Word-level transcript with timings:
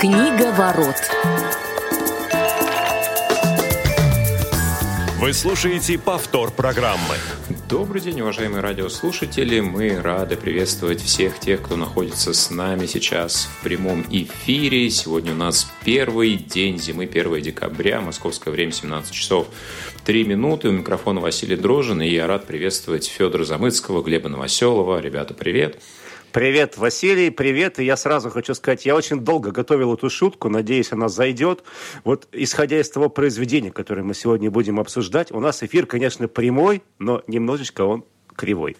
Книга 0.00 0.50
ворот. 0.52 0.96
Вы 5.18 5.34
слушаете 5.34 5.98
повтор 5.98 6.50
программы. 6.52 7.16
Добрый 7.68 8.00
день, 8.00 8.22
уважаемые 8.22 8.62
радиослушатели. 8.62 9.60
Мы 9.60 10.00
рады 10.00 10.38
приветствовать 10.38 11.02
всех 11.02 11.38
тех, 11.38 11.60
кто 11.60 11.76
находится 11.76 12.32
с 12.32 12.50
нами 12.50 12.86
сейчас 12.86 13.50
в 13.60 13.62
прямом 13.62 14.06
эфире. 14.08 14.88
Сегодня 14.88 15.32
у 15.32 15.36
нас 15.36 15.70
первый 15.84 16.36
день 16.36 16.78
зимы, 16.78 17.04
1 17.04 17.42
декабря, 17.42 18.00
московское 18.00 18.54
время 18.54 18.72
17 18.72 19.12
часов 19.12 19.48
3 20.06 20.24
минуты. 20.24 20.70
У 20.70 20.72
микрофона 20.72 21.20
Василий 21.20 21.56
Дрожин, 21.56 22.00
и 22.00 22.08
я 22.08 22.26
рад 22.26 22.46
приветствовать 22.46 23.06
Федора 23.06 23.44
Замыцкого, 23.44 24.02
Глеба 24.02 24.30
Новоселова. 24.30 24.98
Ребята, 24.98 25.34
привет. 25.34 25.74
Привет, 25.74 25.82
Василий, 26.76 27.30
привет. 27.30 27.78
И 27.78 27.84
я 27.84 27.96
сразу 27.96 28.30
хочу 28.30 28.54
сказать, 28.54 28.86
я 28.86 28.94
очень 28.94 29.20
долго 29.20 29.50
готовил 29.50 29.94
эту 29.94 30.10
шутку, 30.10 30.48
надеюсь, 30.48 30.92
она 30.92 31.08
зайдет. 31.08 31.64
Вот 32.04 32.28
исходя 32.32 32.80
из 32.80 32.90
того 32.90 33.08
произведения, 33.08 33.70
которое 33.70 34.02
мы 34.02 34.14
сегодня 34.14 34.50
будем 34.50 34.78
обсуждать, 34.78 35.32
у 35.32 35.40
нас 35.40 35.62
эфир, 35.62 35.86
конечно, 35.86 36.28
прямой, 36.28 36.82
но 36.98 37.22
немножечко 37.26 37.82
он 37.82 38.04
кривой. 38.36 38.76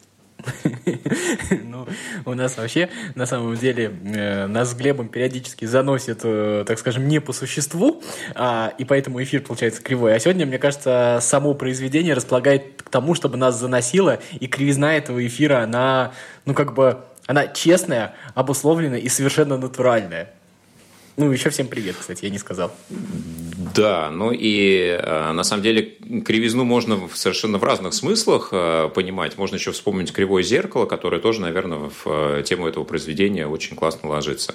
Ну, 1.64 1.86
у 2.24 2.34
нас 2.34 2.56
вообще, 2.56 2.88
на 3.14 3.26
самом 3.26 3.56
деле, 3.56 3.92
э, 4.04 4.46
нас 4.46 4.70
с 4.70 4.74
Глебом 4.74 5.08
периодически 5.08 5.64
заносит, 5.64 6.20
э, 6.22 6.64
так 6.66 6.78
скажем, 6.78 7.08
не 7.08 7.20
по 7.20 7.32
существу, 7.32 8.02
а, 8.34 8.72
и 8.78 8.84
поэтому 8.84 9.22
эфир 9.22 9.42
получается 9.42 9.82
кривой. 9.82 10.14
А 10.14 10.18
сегодня, 10.18 10.46
мне 10.46 10.58
кажется, 10.58 11.18
само 11.20 11.54
произведение 11.54 12.14
располагает 12.14 12.82
к 12.82 12.88
тому, 12.88 13.14
чтобы 13.14 13.36
нас 13.36 13.58
заносило, 13.58 14.20
и 14.38 14.46
кривизна 14.46 14.96
этого 14.96 15.24
эфира, 15.26 15.62
она, 15.62 16.12
ну, 16.44 16.54
как 16.54 16.74
бы, 16.74 17.00
она 17.26 17.46
честная, 17.46 18.14
обусловленная 18.34 18.98
и 18.98 19.08
совершенно 19.08 19.56
натуральная. 19.56 20.30
Ну, 21.16 21.30
еще 21.30 21.50
всем 21.50 21.66
привет, 21.68 21.96
кстати, 21.98 22.24
я 22.24 22.30
не 22.30 22.38
сказал. 22.38 22.72
Да, 23.74 24.10
ну 24.10 24.32
и 24.32 24.98
э, 24.98 25.32
на 25.32 25.44
самом 25.44 25.62
деле 25.62 25.82
кривизну 26.24 26.64
можно 26.64 27.08
совершенно 27.14 27.58
в 27.58 27.64
разных 27.64 27.94
смыслах 27.94 28.48
э, 28.52 28.88
понимать. 28.94 29.36
Можно 29.38 29.56
еще 29.56 29.70
вспомнить 29.72 30.12
кривое 30.12 30.42
зеркало, 30.42 30.86
которое 30.86 31.20
тоже, 31.20 31.40
наверное, 31.40 31.90
в 31.90 32.06
э, 32.06 32.42
тему 32.44 32.66
этого 32.66 32.84
произведения 32.84 33.46
очень 33.46 33.76
классно 33.76 34.08
ложится. 34.08 34.54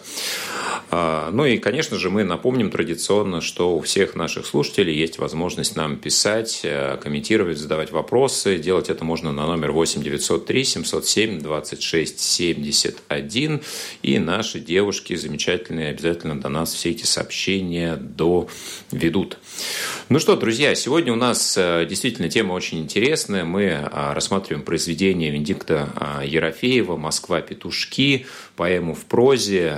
Ну 0.92 1.46
и, 1.46 1.58
конечно 1.58 1.98
же, 1.98 2.10
мы 2.10 2.24
напомним 2.24 2.70
традиционно, 2.70 3.42
что 3.42 3.76
у 3.76 3.82
всех 3.82 4.16
наших 4.16 4.46
слушателей 4.46 4.96
есть 4.96 5.18
возможность 5.18 5.76
нам 5.76 5.98
писать, 5.98 6.66
комментировать, 7.02 7.58
задавать 7.58 7.92
вопросы. 7.92 8.58
Делать 8.60 8.90
это 8.90 9.04
можно 9.04 9.34
на 9.34 9.48
номер 9.48 9.72
8 9.72 10.04
903 10.04 10.64
707 10.64 11.40
26 11.42 12.20
71. 12.20 13.62
И 14.04 14.20
наши 14.20 14.60
девушки 14.60 15.16
замечательные 15.16 15.90
обязательно 15.90 16.40
до 16.40 16.50
нас 16.56 16.74
все 16.74 16.92
эти 16.92 17.06
сообщения 17.06 17.96
доведут. 17.96 19.38
Ну 20.08 20.20
что, 20.20 20.36
друзья, 20.36 20.76
сегодня 20.76 21.12
у 21.12 21.16
нас 21.16 21.58
э, 21.58 21.84
действительно 21.90 22.30
тема 22.30 22.54
очень 22.54 22.78
интересная. 22.78 23.44
Мы 23.44 23.72
а, 23.72 24.14
рассматриваем 24.14 24.64
произведение 24.64 25.32
Венедикта 25.32 25.90
а, 25.96 26.24
Ерофеева 26.24 26.96
«Москва. 26.96 27.42
Петушки», 27.42 28.28
поэму 28.56 28.94
в 28.94 29.04
прозе. 29.06 29.76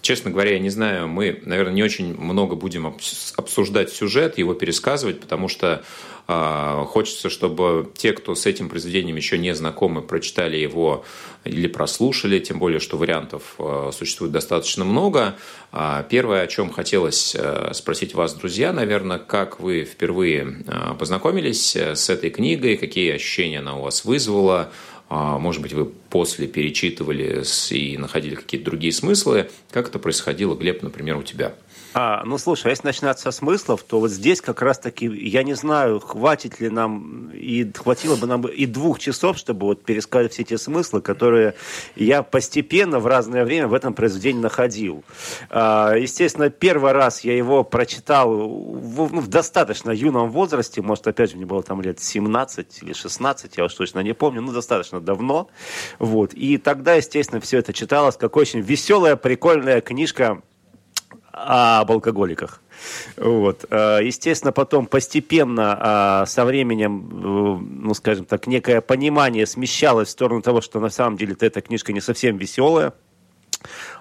Честно 0.00 0.30
говоря, 0.30 0.52
я 0.52 0.60
не 0.60 0.70
знаю, 0.70 1.08
мы, 1.08 1.42
наверное, 1.44 1.74
не 1.74 1.82
очень 1.82 2.16
много 2.16 2.54
будем 2.54 2.86
обсуждать 2.86 3.90
сюжет, 3.90 4.38
его 4.38 4.54
пересказывать, 4.54 5.20
потому 5.20 5.48
что 5.48 5.84
Хочется, 6.26 7.30
чтобы 7.30 7.88
те, 7.96 8.12
кто 8.12 8.34
с 8.34 8.46
этим 8.46 8.68
произведением 8.68 9.14
еще 9.14 9.38
не 9.38 9.54
знакомы, 9.54 10.02
прочитали 10.02 10.56
его 10.56 11.04
или 11.44 11.68
прослушали, 11.68 12.40
тем 12.40 12.58
более, 12.58 12.80
что 12.80 12.96
вариантов 12.96 13.54
э, 13.60 13.90
существует 13.96 14.32
достаточно 14.32 14.84
много. 14.84 15.36
А, 15.70 16.02
первое, 16.02 16.42
о 16.42 16.46
чем 16.48 16.70
хотелось 16.70 17.36
э, 17.38 17.70
спросить 17.72 18.14
вас, 18.14 18.34
друзья, 18.34 18.72
наверное, 18.72 19.15
как 19.18 19.60
вы 19.60 19.84
впервые 19.84 20.64
э, 20.66 20.94
познакомились 20.98 21.76
с 21.76 22.10
этой 22.10 22.30
книгой, 22.30 22.76
какие 22.76 23.12
ощущения 23.12 23.60
она 23.60 23.76
у 23.76 23.82
вас 23.82 24.04
вызвала, 24.04 24.72
а, 25.08 25.38
может 25.38 25.62
быть, 25.62 25.72
вы 25.72 25.84
после 25.84 26.48
перечитывали 26.48 27.44
и 27.70 27.96
находили 27.96 28.34
какие-то 28.34 28.66
другие 28.66 28.92
смыслы. 28.92 29.48
Как 29.70 29.88
это 29.88 29.98
происходило, 29.98 30.56
Глеб, 30.56 30.82
например, 30.82 31.16
у 31.16 31.22
тебя? 31.22 31.54
А, 31.98 32.22
ну, 32.26 32.36
слушай, 32.36 32.66
а 32.66 32.68
если 32.68 32.88
начинать 32.88 33.18
со 33.18 33.30
смыслов, 33.30 33.82
то 33.82 34.00
вот 34.00 34.10
здесь 34.10 34.42
как 34.42 34.60
раз-таки, 34.60 35.06
я 35.06 35.42
не 35.42 35.54
знаю, 35.54 35.98
хватит 35.98 36.60
ли 36.60 36.68
нам, 36.68 37.30
и 37.30 37.72
хватило 37.72 38.16
бы 38.16 38.26
нам 38.26 38.42
и 38.42 38.66
двух 38.66 38.98
часов, 38.98 39.38
чтобы 39.38 39.64
вот 39.64 39.82
пересказать 39.82 40.34
все 40.34 40.44
те 40.44 40.58
смыслы, 40.58 41.00
которые 41.00 41.54
я 41.94 42.22
постепенно 42.22 42.98
в 42.98 43.06
разное 43.06 43.46
время 43.46 43.66
в 43.68 43.72
этом 43.72 43.94
произведении 43.94 44.42
находил. 44.42 45.04
А, 45.48 45.94
естественно, 45.94 46.50
первый 46.50 46.92
раз 46.92 47.24
я 47.24 47.34
его 47.34 47.64
прочитал 47.64 48.30
в, 48.30 49.10
ну, 49.10 49.22
в 49.22 49.28
достаточно 49.28 49.90
юном 49.90 50.30
возрасте, 50.30 50.82
может, 50.82 51.06
опять 51.06 51.30
же, 51.30 51.38
мне 51.38 51.46
было 51.46 51.62
там 51.62 51.80
лет 51.80 51.98
17 51.98 52.82
или 52.82 52.92
16, 52.92 53.56
я 53.56 53.64
уж 53.64 53.72
точно 53.72 54.00
не 54.00 54.12
помню, 54.12 54.42
ну, 54.42 54.52
достаточно 54.52 55.00
давно. 55.00 55.48
Вот. 55.98 56.34
И 56.34 56.58
тогда, 56.58 56.92
естественно, 56.92 57.40
все 57.40 57.56
это 57.56 57.72
читалось, 57.72 58.18
как 58.18 58.36
очень 58.36 58.60
веселая, 58.60 59.16
прикольная 59.16 59.80
книжка 59.80 60.42
об 61.36 61.92
алкоголиках. 61.92 62.62
Вот. 63.16 63.66
Э, 63.70 64.00
естественно, 64.02 64.52
потом 64.52 64.86
постепенно 64.86 65.76
а, 65.78 66.26
со 66.26 66.44
временем, 66.44 67.08
э, 67.10 67.64
ну, 67.82 67.94
скажем 67.94 68.24
так, 68.24 68.46
некое 68.46 68.80
понимание 68.80 69.46
смещалось 69.46 70.08
в 70.08 70.12
сторону 70.12 70.40
того, 70.40 70.62
что 70.62 70.80
на 70.80 70.88
самом 70.88 71.18
деле 71.18 71.36
эта 71.38 71.60
книжка 71.60 71.92
не 71.92 72.00
совсем 72.00 72.38
веселая 72.38 72.94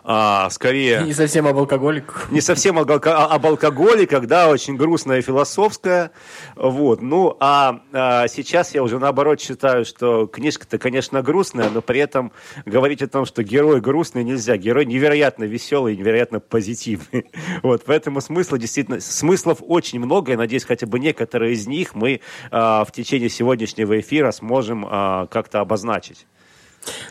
а, 0.08 0.52
скорее... 0.52 1.02
Не 1.02 1.14
совсем 1.14 1.48
об 1.48 1.58
алкоголиках. 1.58 2.30
Не 2.30 2.40
совсем 2.40 2.78
об, 2.78 2.92
об 2.92 3.46
алкоголиках, 3.46 4.28
да, 4.28 4.50
очень 4.50 4.76
грустная 4.78 5.18
и 5.18 5.22
философская. 5.22 6.12
Вот. 6.56 7.02
Ну, 7.02 7.36
а, 7.40 7.82
а 7.92 8.28
сейчас 8.28 8.76
я 8.76 8.84
уже 8.84 9.00
наоборот 9.00 9.42
считаю, 9.42 9.84
что 9.84 10.28
книжка-то, 10.28 10.78
конечно, 10.78 11.24
грустная, 11.24 11.72
но 11.72 11.82
при 11.82 12.00
этом 12.02 12.32
говорить 12.66 13.02
о 13.02 13.08
том, 13.08 13.26
что 13.26 13.42
герой 13.42 13.82
грустный, 13.82 14.24
нельзя. 14.24 14.58
Герой 14.58 14.86
невероятно 14.86 15.46
веселый 15.46 15.98
невероятно 15.98 16.40
позитивный. 16.40 17.26
Вот. 17.64 17.84
Поэтому 17.86 18.22
смысла 18.22 18.60
действительно... 18.60 19.00
Смыслов 19.00 19.60
очень 19.62 20.00
много. 20.00 20.34
Я 20.34 20.38
надеюсь, 20.38 20.66
хотя 20.66 20.86
бы 20.86 21.00
некоторые 21.00 21.54
из 21.54 21.66
них 21.66 21.96
мы 21.96 22.22
а, 22.52 22.86
в 22.86 22.92
течение 22.92 23.30
сегодняшнего 23.30 24.00
эфира 24.00 24.32
сможем 24.32 24.86
а, 24.88 25.26
как-то 25.28 25.62
обозначить. 25.62 26.28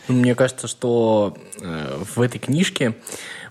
Ну, 0.08 0.14
мне 0.14 0.34
кажется, 0.34 0.68
что 0.68 1.36
э, 1.60 2.02
в 2.14 2.20
этой 2.20 2.38
книжке 2.38 2.94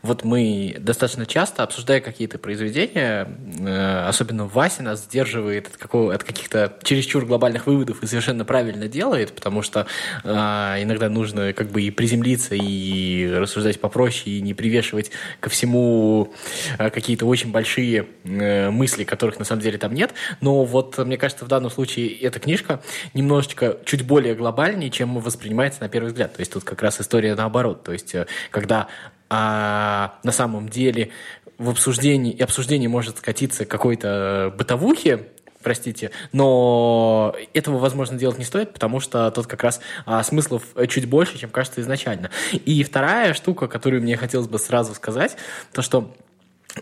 вот 0.04 0.26
мы 0.26 0.76
достаточно 0.80 1.26
часто, 1.26 1.64
обсуждая 1.64 2.02
какие-то 2.02 2.38
произведения, 2.38 3.26
э, 3.60 4.06
особенно 4.06 4.46
Вася 4.46 4.84
нас 4.84 5.06
сдерживает 5.06 5.68
от, 5.68 5.78
какого, 5.78 6.14
от 6.14 6.26
каких-то 6.26 6.78
чересчур 6.84 7.26
глобальных 7.26 7.68
выводов 7.68 8.04
и 8.04 8.06
совершенно 8.06 8.44
правильно 8.44 8.90
делает, 8.90 9.34
потому 9.34 9.62
что 9.62 9.88
э, 10.26 10.30
иногда 10.30 11.08
нужно 11.08 11.54
как 11.54 11.70
бы 11.70 11.84
и 11.84 11.90
приземлиться, 11.90 12.54
и 12.54 13.32
рассуждать 13.34 13.80
попроще, 13.80 14.38
и 14.38 14.42
не 14.42 14.54
привешивать 14.54 15.12
ко 15.40 15.50
всему 15.50 16.34
э, 16.78 16.90
какие-то 16.90 17.26
очень 17.26 17.52
большие 17.52 18.06
мысли, 18.26 19.06
которых 19.06 19.40
на 19.40 19.46
самом 19.46 19.62
деле 19.62 19.78
там 19.78 19.94
нет. 19.94 20.14
Но 20.42 20.66
вот, 20.66 20.98
мне 20.98 21.18
кажется, 21.18 21.46
в 21.46 21.48
данном 21.48 21.72
случае 21.72 22.14
эта 22.20 22.40
книжка 22.40 22.82
немножечко 23.14 23.78
чуть 23.86 24.06
более 24.06 24.36
глобальнее, 24.36 24.90
чем 24.90 25.18
воспринимается 25.20 25.80
на 25.82 25.88
первый 25.88 26.08
взгляд. 26.08 26.34
То 26.36 26.42
есть 26.42 26.52
тут 26.52 26.66
как 26.66 26.82
раз 26.82 27.00
история 27.00 27.36
наоборот. 27.36 27.84
То 27.84 27.94
есть 27.94 28.16
когда 28.52 28.90
а 29.36 30.20
на 30.22 30.32
самом 30.32 30.70
деле 30.70 31.10
в 31.58 31.68
обсуждении, 31.68 32.32
и 32.32 32.44
обсуждение 32.44 32.88
может 32.88 33.18
скатиться 33.18 33.66
какой-то 33.66 34.54
бытовухе, 34.56 35.30
простите, 35.64 36.12
но 36.34 37.36
этого, 37.56 37.80
возможно, 37.80 38.16
делать 38.16 38.38
не 38.38 38.46
стоит, 38.46 38.74
потому 38.74 39.00
что 39.00 39.32
тут 39.32 39.48
как 39.48 39.64
раз 39.64 39.82
а, 40.06 40.22
смыслов 40.22 40.64
чуть 40.88 41.10
больше, 41.10 41.40
чем 41.40 41.50
кажется 41.50 41.82
изначально. 41.82 42.30
И 42.52 42.84
вторая 42.84 43.34
штука, 43.34 43.68
которую 43.68 44.04
мне 44.04 44.18
хотелось 44.18 44.48
бы 44.48 44.60
сразу 44.60 44.94
сказать, 44.94 45.36
то 45.72 45.82
что 45.82 46.14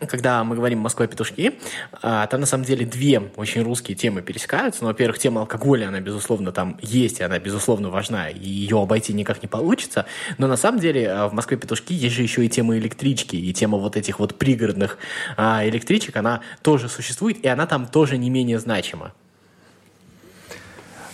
когда 0.07 0.43
мы 0.43 0.55
говорим 0.55 0.79
«Москва 0.79 1.07
петушки», 1.07 1.59
а, 2.01 2.27
там 2.27 2.39
на 2.41 2.45
самом 2.45 2.63
деле 2.63 2.85
две 2.85 3.19
очень 3.35 3.61
русские 3.61 3.95
темы 3.95 4.21
пересекаются. 4.21 4.83
Ну, 4.83 4.87
во-первых, 4.87 5.19
тема 5.19 5.41
алкоголя, 5.41 5.87
она, 5.87 5.99
безусловно, 5.99 6.51
там 6.51 6.77
есть, 6.81 7.19
и 7.19 7.23
она, 7.23 7.39
безусловно, 7.39 7.89
важна, 7.89 8.29
и 8.29 8.47
ее 8.47 8.81
обойти 8.81 9.13
никак 9.13 9.41
не 9.41 9.47
получится. 9.47 10.05
Но 10.37 10.47
на 10.47 10.57
самом 10.57 10.79
деле 10.79 11.09
а, 11.09 11.27
в 11.27 11.33
«Москве 11.33 11.57
петушки» 11.57 11.93
есть 11.93 12.15
же 12.15 12.23
еще 12.23 12.45
и 12.45 12.49
тема 12.49 12.77
электрички, 12.77 13.35
и 13.35 13.53
тема 13.53 13.77
вот 13.77 13.97
этих 13.97 14.19
вот 14.19 14.37
пригородных 14.37 14.97
а, 15.37 15.67
электричек, 15.67 16.15
она 16.15 16.41
тоже 16.61 16.89
существует, 16.89 17.43
и 17.43 17.47
она 17.47 17.65
там 17.67 17.85
тоже 17.85 18.17
не 18.17 18.29
менее 18.29 18.59
значима. 18.59 19.13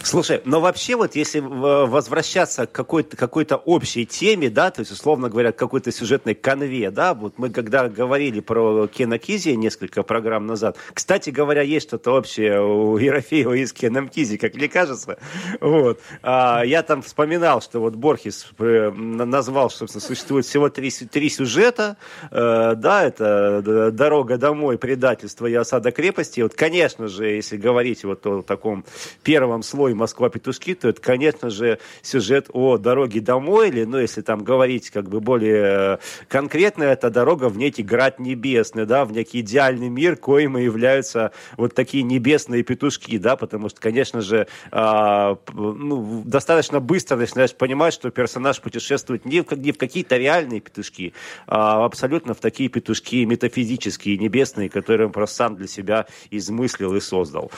Слушай, 0.08 0.42
но 0.46 0.62
вообще 0.62 0.96
вот 0.96 1.18
если 1.18 1.42
возвращаться 1.42 2.66
к 2.66 2.72
какой-то 2.72 3.18
какой 3.18 3.46
общей 3.66 4.06
теме, 4.06 4.50
да, 4.50 4.72
то 4.72 4.80
есть, 4.80 4.94
условно 4.94 5.28
говоря, 5.28 5.52
какой-то 5.52 5.92
сюжетной 5.92 6.34
конве, 6.34 6.92
да, 6.92 7.14
вот 7.14 7.34
мы 7.38 7.50
когда 7.50 7.90
говорили 7.90 8.40
про 8.40 8.88
Кена 8.88 9.20
Кизи 9.20 9.50
несколько 9.50 10.04
программ 10.04 10.46
назад, 10.46 10.78
кстати 10.94 11.30
говоря, 11.30 11.62
есть 11.62 11.90
что-то 11.90 12.14
общее 12.14 12.62
у 12.62 12.98
Ерофеева 12.98 13.52
и 13.56 13.66
с 13.66 13.74
Кеном 13.74 14.10
как 14.40 14.56
мне 14.56 14.70
кажется, 14.70 15.20
вот. 15.60 16.00
А, 16.24 16.62
я 16.64 16.84
там 16.84 17.02
вспоминал, 17.02 17.62
что 17.62 17.82
вот 17.82 17.96
Борхес 17.96 18.48
э, 18.60 18.92
назвал, 18.92 19.70
что, 19.70 19.80
собственно, 19.80 20.02
существует 20.02 20.46
всего 20.46 20.70
три, 20.70 20.90
три 20.90 21.30
сюжета, 21.30 21.98
э, 22.32 22.76
да, 22.78 23.04
это 23.04 23.92
«Дорога 23.92 24.38
домой», 24.38 24.78
«Предательство» 24.78 25.48
и 25.48 25.54
«Осада 25.54 25.92
крепости». 25.92 26.40
Вот, 26.40 26.54
конечно 26.54 27.10
же, 27.10 27.28
если 27.28 27.58
говорить 27.58 28.06
вот 28.06 28.26
о 28.26 28.42
таком 28.42 28.86
первом 29.22 29.64
слое 29.64 29.97
Москва-петушки, 29.98 30.76
то 30.76 30.90
это, 30.90 31.02
конечно 31.02 31.50
же, 31.50 31.80
сюжет 32.02 32.50
о 32.54 32.78
дороге 32.78 33.22
домой, 33.22 33.70
или, 33.70 33.84
ну, 33.84 34.00
если 34.00 34.22
там 34.22 34.44
говорить 34.44 34.90
как 34.90 35.10
бы 35.10 35.20
более 35.20 35.96
э, 35.96 35.98
конкретно, 36.28 36.84
это 36.84 37.10
дорога 37.10 37.50
в 37.50 37.58
некий 37.58 37.84
град 37.84 38.20
небесный, 38.20 38.86
да, 38.86 39.06
в 39.06 39.12
некий 39.12 39.42
идеальный 39.42 39.90
мир, 39.90 40.16
коим 40.16 40.58
и 40.58 40.64
являются 40.64 41.32
вот 41.58 41.74
такие 41.74 42.04
небесные 42.04 42.64
петушки, 42.64 43.18
да, 43.18 43.36
потому 43.36 43.70
что, 43.70 43.82
конечно 43.82 44.22
же, 44.22 44.48
а, 44.72 45.38
ну, 45.54 46.24
достаточно 46.26 46.80
быстро 46.80 47.18
начинаешь 47.18 47.54
понимать, 47.54 47.94
что 47.94 48.10
персонаж 48.10 48.62
путешествует 48.62 49.26
не 49.26 49.42
в, 49.42 49.52
не 49.54 49.72
в 49.72 49.78
какие-то 49.78 50.18
реальные 50.18 50.62
петушки, 50.62 51.14
а 51.48 51.86
абсолютно 51.86 52.34
в 52.34 52.40
такие 52.40 52.70
петушки 52.70 53.26
метафизические, 53.26 54.18
небесные, 54.18 54.70
которые 54.70 55.08
он 55.08 55.14
просто 55.14 55.36
сам 55.36 55.56
для 55.56 55.68
себя 55.68 56.08
измыслил 56.32 56.96
и 56.96 57.00
создал. 57.00 57.52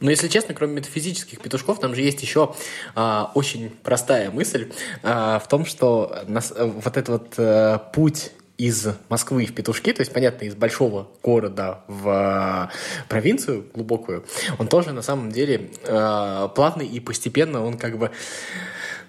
Но 0.00 0.10
если 0.10 0.28
честно, 0.28 0.54
кроме 0.54 0.74
метафизических 0.74 1.40
петушков, 1.40 1.80
там 1.80 1.94
же 1.94 2.02
есть 2.02 2.22
еще 2.22 2.54
а, 2.94 3.32
очень 3.34 3.70
простая 3.70 4.30
мысль 4.30 4.70
а, 5.02 5.38
в 5.38 5.48
том, 5.48 5.64
что 5.66 6.24
нас, 6.26 6.52
вот 6.56 6.96
этот 6.96 7.08
вот 7.08 7.34
а, 7.38 7.78
путь 7.78 8.32
из 8.58 8.88
Москвы 9.08 9.46
в 9.46 9.54
Петушки, 9.54 9.92
то 9.92 10.00
есть, 10.00 10.12
понятно, 10.12 10.44
из 10.44 10.56
большого 10.56 11.08
города 11.22 11.84
в 11.86 12.08
а, 12.08 12.70
провинцию 13.08 13.66
глубокую, 13.72 14.24
он 14.58 14.66
тоже 14.66 14.92
на 14.92 15.02
самом 15.02 15.30
деле 15.30 15.70
э, 15.84 16.48
плавный 16.54 16.86
и 16.86 16.98
постепенно 16.98 17.64
он 17.64 17.78
как 17.78 17.98
бы 17.98 18.10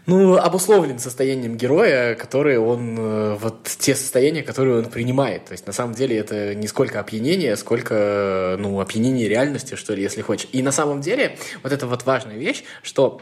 ну, 0.06 0.38
обусловлен 0.38 1.00
состоянием 1.00 1.56
героя, 1.56 2.16
которые 2.16 2.60
он, 2.60 2.98
э, 2.98 3.36
вот 3.36 3.64
те 3.64 3.96
состояния, 3.96 4.44
которые 4.44 4.80
он 4.80 4.86
принимает. 4.86 5.46
То 5.46 5.52
есть, 5.52 5.68
на 5.68 5.74
самом 5.74 5.94
деле, 5.94 6.18
это 6.18 6.56
не 6.56 6.68
сколько 6.68 7.00
опьянение, 7.00 7.56
сколько, 7.56 8.56
ну, 8.60 8.80
опьянение 8.80 9.28
реальности, 9.28 9.76
что 9.76 9.94
ли, 9.94 10.02
если 10.02 10.22
хочешь. 10.22 10.50
И 10.52 10.64
на 10.64 10.72
самом 10.72 11.02
деле, 11.02 11.38
вот 11.64 11.72
это 11.72 11.88
вот 11.88 12.06
важная 12.06 12.38
вещь, 12.38 12.64
что 12.82 13.22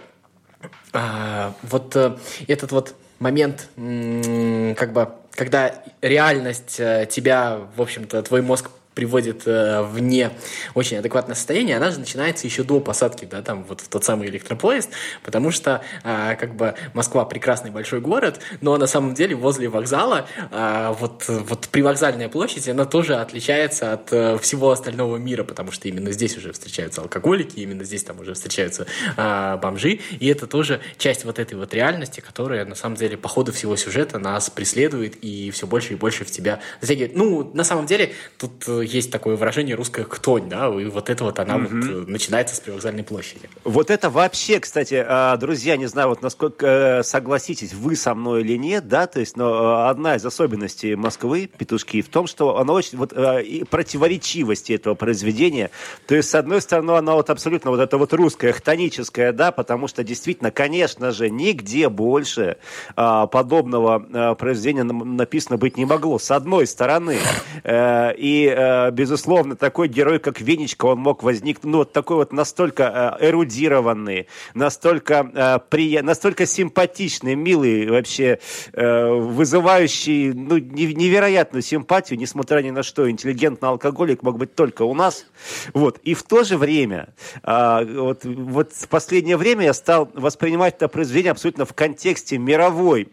а, 0.93 1.53
вот 1.63 1.95
а, 1.95 2.17
этот 2.47 2.71
вот 2.71 2.95
момент, 3.19 3.69
как 3.75 4.93
бы, 4.93 5.09
когда 5.31 5.83
реальность 6.01 6.79
э, 6.79 7.07
тебя, 7.09 7.59
в 7.75 7.81
общем-то, 7.81 8.21
твой 8.23 8.41
мозг 8.41 8.69
приводит 8.97 9.43
э, 9.45 9.83
в 9.83 9.99
не 9.99 10.31
очень 10.73 10.97
адекватное 10.97 11.35
состояние, 11.35 11.77
она 11.77 11.91
же 11.91 11.99
начинается 11.99 12.47
еще 12.47 12.63
до 12.63 12.79
посадки, 12.79 13.25
да, 13.25 13.43
там 13.43 13.63
вот 13.63 13.81
в 13.81 13.89
тот 13.89 14.03
самый 14.03 14.27
электропоезд, 14.27 14.89
потому 15.21 15.51
что 15.51 15.83
э, 16.03 16.35
как 16.35 16.55
бы 16.55 16.73
Москва 16.95 17.23
прекрасный 17.25 17.69
большой 17.69 18.01
город, 18.01 18.39
но 18.59 18.75
на 18.77 18.87
самом 18.87 19.13
деле 19.13 19.35
возле 19.35 19.69
вокзала 19.69 20.25
э, 20.49 20.95
вот, 20.99 21.25
вот 21.27 21.67
привокзальная 21.67 22.27
площадь, 22.27 22.67
она 22.67 22.85
тоже 22.85 23.17
отличается 23.17 23.93
от 23.93 24.11
э, 24.11 24.39
всего 24.39 24.71
остального 24.71 25.17
мира, 25.17 25.43
потому 25.43 25.71
что 25.71 25.87
именно 25.87 26.11
здесь 26.11 26.35
уже 26.35 26.51
встречаются 26.51 27.01
алкоголики, 27.01 27.59
именно 27.59 27.83
здесь 27.83 28.03
там 28.03 28.19
уже 28.19 28.33
встречаются 28.33 28.87
э, 29.15 29.57
бомжи, 29.61 29.99
и 30.19 30.27
это 30.27 30.47
тоже 30.47 30.81
часть 30.97 31.23
вот 31.23 31.37
этой 31.37 31.53
вот 31.53 31.71
реальности, 31.71 32.19
которая 32.19 32.65
на 32.65 32.73
самом 32.73 32.95
деле 32.95 33.15
по 33.15 33.27
ходу 33.27 33.53
всего 33.53 33.75
сюжета 33.75 34.17
нас 34.17 34.49
преследует 34.49 35.17
и 35.21 35.51
все 35.51 35.67
больше 35.67 35.93
и 35.93 35.95
больше 35.95 36.25
в 36.25 36.31
тебя 36.31 36.61
затягивает. 36.81 37.15
Ну, 37.15 37.51
на 37.53 37.63
самом 37.63 37.85
деле, 37.85 38.13
тут 38.39 38.67
э, 38.67 38.86
есть 38.93 39.11
такое 39.11 39.35
выражение 39.35 39.75
русская 39.75 40.03
ктонь, 40.03 40.49
да, 40.49 40.67
и 40.67 40.85
вот 40.85 41.09
это 41.09 41.23
вот 41.23 41.39
она 41.39 41.55
угу. 41.55 41.63
вот 41.65 41.85
э, 41.85 42.03
начинается 42.07 42.55
с 42.55 42.59
привокзальной 42.59 43.03
площади. 43.03 43.49
Вот 43.63 43.89
это 43.89 44.09
вообще, 44.09 44.59
кстати, 44.59 45.03
а, 45.05 45.35
друзья, 45.37 45.77
не 45.77 45.87
знаю, 45.87 46.09
вот 46.09 46.21
насколько 46.21 46.65
э, 46.65 47.03
согласитесь 47.03 47.73
вы 47.73 47.95
со 47.95 48.15
мной 48.15 48.41
или 48.41 48.57
нет, 48.57 48.87
да, 48.87 49.07
то 49.07 49.19
есть, 49.19 49.37
но 49.37 49.85
э, 49.85 49.89
одна 49.89 50.15
из 50.15 50.25
особенностей 50.25 50.95
Москвы, 50.95 51.49
петушки, 51.57 52.01
в 52.01 52.09
том, 52.09 52.27
что 52.27 52.57
она 52.57 52.73
очень, 52.73 52.97
вот, 52.97 53.13
и 53.13 53.63
противоречивости 53.69 54.73
этого 54.73 54.95
произведения, 54.95 55.71
то 56.07 56.15
есть, 56.15 56.29
с 56.29 56.35
одной 56.35 56.61
стороны, 56.61 56.91
она 56.91 57.13
вот 57.13 57.29
абсолютно 57.29 57.71
вот 57.71 57.79
это 57.79 57.97
вот 57.97 58.13
русская, 58.13 58.51
хтоническая, 58.51 59.31
да, 59.33 59.51
потому 59.51 59.87
что 59.87 60.03
действительно, 60.03 60.51
конечно 60.51 61.11
же, 61.11 61.29
нигде 61.29 61.89
больше 61.89 62.57
подобного 62.95 64.35
произведения 64.35 64.83
написано 64.83 65.57
быть 65.57 65.77
не 65.77 65.85
могло, 65.85 66.19
с 66.19 66.31
одной 66.31 66.67
стороны, 66.67 67.17
и 67.65 68.53
безусловно, 68.91 69.55
такой 69.55 69.87
герой, 69.87 70.19
как 70.19 70.41
Венечка, 70.41 70.85
он 70.85 70.99
мог 70.99 71.23
возникнуть, 71.23 71.71
ну, 71.71 71.77
вот 71.79 71.93
такой 71.93 72.17
вот 72.17 72.33
настолько 72.33 73.17
э, 73.19 73.27
эрудированный, 73.27 74.27
настолько, 74.53 75.29
э, 75.33 75.59
при... 75.69 75.99
настолько 76.01 76.45
симпатичный, 76.45 77.35
милый, 77.35 77.89
вообще 77.89 78.39
э, 78.73 79.09
вызывающий 79.09 80.33
ну, 80.33 80.57
невероятную 80.57 81.61
симпатию, 81.61 82.19
несмотря 82.19 82.61
ни 82.61 82.71
на 82.71 82.83
что, 82.83 83.09
интеллигентный 83.09 83.69
алкоголик 83.69 84.23
мог 84.23 84.37
быть 84.37 84.55
только 84.55 84.83
у 84.83 84.93
нас. 84.93 85.25
Вот. 85.73 85.99
И 86.03 86.13
в 86.13 86.23
то 86.23 86.43
же 86.43 86.57
время, 86.57 87.09
вот, 87.43 88.23
вот 88.23 88.73
в 88.73 88.87
последнее 88.87 89.37
время 89.37 89.65
я 89.65 89.73
стал 89.73 90.09
воспринимать 90.13 90.75
это 90.75 90.87
произведение 90.87 91.31
абсолютно 91.31 91.65
в 91.65 91.73
контексте 91.73 92.37
мировой 92.37 93.09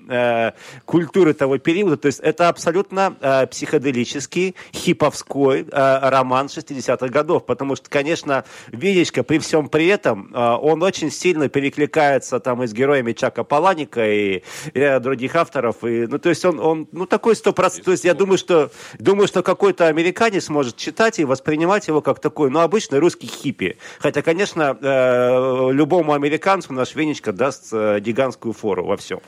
культуры 0.84 1.34
того 1.34 1.58
периода, 1.58 1.96
то 1.96 2.06
есть 2.06 2.20
это 2.20 2.48
абсолютно 2.48 3.46
психоделический, 3.50 4.54
хиповской, 4.72 5.53
э, 5.62 6.08
роман 6.08 6.46
60-х 6.46 7.08
годов, 7.08 7.46
потому 7.46 7.76
что, 7.76 7.88
конечно, 7.88 8.44
Венечка 8.68 9.22
при 9.22 9.38
всем 9.38 9.68
при 9.68 9.86
этом, 9.86 10.30
э, 10.32 10.38
он 10.38 10.82
очень 10.82 11.10
сильно 11.10 11.48
перекликается 11.48 12.40
там 12.40 12.62
и 12.62 12.66
с 12.66 12.72
героями 12.72 13.12
Чака 13.12 13.44
Паланика 13.44 14.06
и, 14.06 14.42
и 14.72 14.98
других 15.00 15.36
авторов, 15.36 15.84
и, 15.84 16.06
ну, 16.06 16.18
то 16.18 16.28
есть 16.28 16.44
он, 16.44 16.60
он 16.60 16.88
ну, 16.92 17.06
такой 17.06 17.36
стопроцентный, 17.36 17.84
то 17.84 17.90
есть 17.92 18.04
я 18.04 18.14
думаю, 18.14 18.38
что, 18.38 18.70
думаю, 18.98 19.28
что 19.28 19.42
какой-то 19.42 19.86
американец 19.86 20.48
может 20.48 20.76
читать 20.76 21.18
и 21.18 21.24
воспринимать 21.24 21.88
его 21.88 22.00
как 22.00 22.20
такой, 22.20 22.50
ну, 22.50 22.60
обычный 22.60 22.98
русский 22.98 23.26
хиппи, 23.26 23.78
хотя, 23.98 24.22
конечно, 24.22 24.76
э, 24.80 25.70
любому 25.72 26.12
американцу 26.12 26.72
наш 26.72 26.94
Венечка 26.94 27.32
даст 27.32 27.68
э, 27.72 28.00
гигантскую 28.00 28.52
фору 28.52 28.84
во 28.84 28.96
всем. 28.96 29.20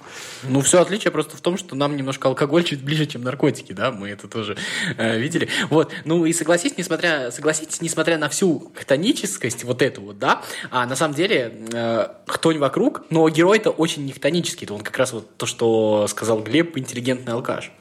Ну, 0.45 0.61
все 0.61 0.81
отличие 0.81 1.11
просто 1.11 1.37
в 1.37 1.41
том, 1.41 1.59
что 1.59 1.77
нам 1.77 1.97
немножко 1.97 2.29
алкоголь 2.29 2.65
чуть 2.65 2.83
ближе, 2.83 3.07
чем 3.07 3.23
наркотики, 3.23 3.73
да, 3.73 3.91
мы 3.91 4.09
это 4.09 4.29
тоже 4.29 4.57
э, 4.97 5.19
видели. 5.19 5.49
Вот, 5.71 5.93
ну, 6.05 6.16
и 6.25 6.33
согласись, 6.33 6.77
несмотря, 6.77 7.31
согласитесь, 7.31 7.81
несмотря 7.81 8.19
на 8.19 8.29
всю 8.29 8.71
хтоническость 8.75 9.65
вот 9.65 9.83
эту 9.83 10.03
вот, 10.03 10.19
да, 10.19 10.43
а 10.71 10.87
на 10.87 10.97
самом 10.97 11.15
деле 11.15 11.53
э, 11.73 12.09
хтонь 12.27 12.59
вокруг, 12.59 13.05
но 13.11 13.29
герой-то 13.29 13.71
очень 13.71 14.05
не 14.07 14.13
хтонический, 14.13 14.67
он 14.71 14.81
как 14.81 14.97
раз 14.97 15.13
вот 15.13 15.37
то, 15.37 15.47
что 15.47 16.07
сказал 16.09 16.43
Глеб, 16.43 16.77
интеллигентный 16.79 17.33
алкаш. 17.33 17.73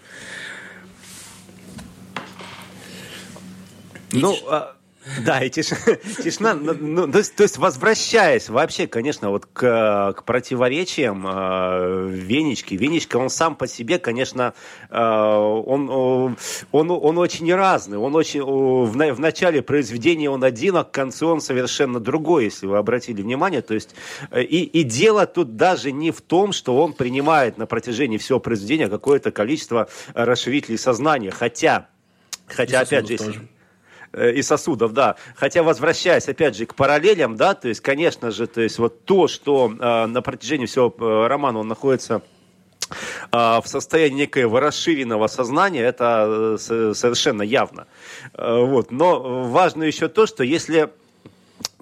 Ну, 4.12 4.38
а, 4.48 4.76
да, 5.24 5.44
и 5.44 5.50
тиш... 5.50 5.68
тишина, 6.24 6.54
ну, 6.56 6.74
ну, 6.80 7.12
то, 7.12 7.20
есть, 7.20 7.36
то 7.36 7.44
есть 7.44 7.58
возвращаясь 7.58 8.50
вообще, 8.50 8.88
конечно, 8.88 9.30
вот 9.30 9.46
к, 9.46 10.14
к 10.18 10.24
противоречиям 10.24 11.26
э, 11.28 12.08
Венечки, 12.10 12.74
Венечка, 12.74 13.18
он 13.18 13.30
сам 13.30 13.56
по 13.56 13.68
себе, 13.68 14.00
конечно, 14.00 14.54
э, 14.90 14.98
он, 14.98 15.90
он, 16.72 16.92
он 16.92 17.18
очень 17.18 17.54
разный, 17.54 17.98
он 17.98 18.16
очень, 18.16 18.42
в, 18.42 19.14
в 19.14 19.20
начале 19.20 19.62
произведения 19.62 20.30
он 20.30 20.44
один, 20.44 20.78
а 20.78 20.84
к 20.84 20.92
концу 20.92 21.28
он 21.28 21.42
совершенно 21.42 22.00
другой, 22.00 22.46
если 22.46 22.66
вы 22.66 22.78
обратили 22.78 23.22
внимание, 23.22 23.62
то 23.62 23.74
есть, 23.74 23.96
э, 24.32 24.42
и, 24.42 24.64
и 24.64 24.84
дело 24.84 25.28
тут 25.28 25.56
даже 25.56 25.92
не 25.92 26.12
в 26.12 26.22
том, 26.22 26.52
что 26.52 26.82
он 26.82 26.94
принимает 26.94 27.58
на 27.58 27.68
протяжении 27.68 28.18
всего 28.18 28.40
произведения 28.40 28.90
какое-то 28.90 29.32
количество 29.32 29.88
расширителей 30.14 30.78
сознания, 30.78 31.32
хотя, 31.32 31.90
хотя, 32.48 32.82
опять 32.82 33.08
же, 33.08 33.14
если... 33.14 33.55
Э, 34.16 34.32
и 34.32 34.42
сосудов, 34.42 34.94
да. 34.94 35.18
Хотя, 35.36 35.62
возвращаясь, 35.62 36.30
опять 36.30 36.56
же, 36.56 36.66
к 36.66 36.76
параллелям, 36.76 37.36
да, 37.36 37.54
то 37.54 37.68
есть, 37.68 37.82
конечно 37.82 38.32
же, 38.32 38.48
то 38.48 38.62
есть 38.62 38.80
вот 38.80 39.04
то, 39.04 39.28
что 39.28 39.70
э, 39.78 40.06
на 40.06 40.22
протяжении 40.22 40.66
всего 40.66 40.94
э, 40.98 41.28
романа 41.28 41.60
он 41.60 41.68
находится 41.68 42.22
в 43.32 43.64
состоянии 43.66 44.18
некоего 44.18 44.60
расширенного 44.60 45.26
сознания, 45.26 45.82
это 45.82 46.56
совершенно 46.60 47.42
явно. 47.42 47.88
Вот. 48.38 48.92
Но 48.92 49.44
важно 49.46 49.86
еще 49.86 50.08
то, 50.08 50.28
что 50.28 50.44
если 50.44 50.92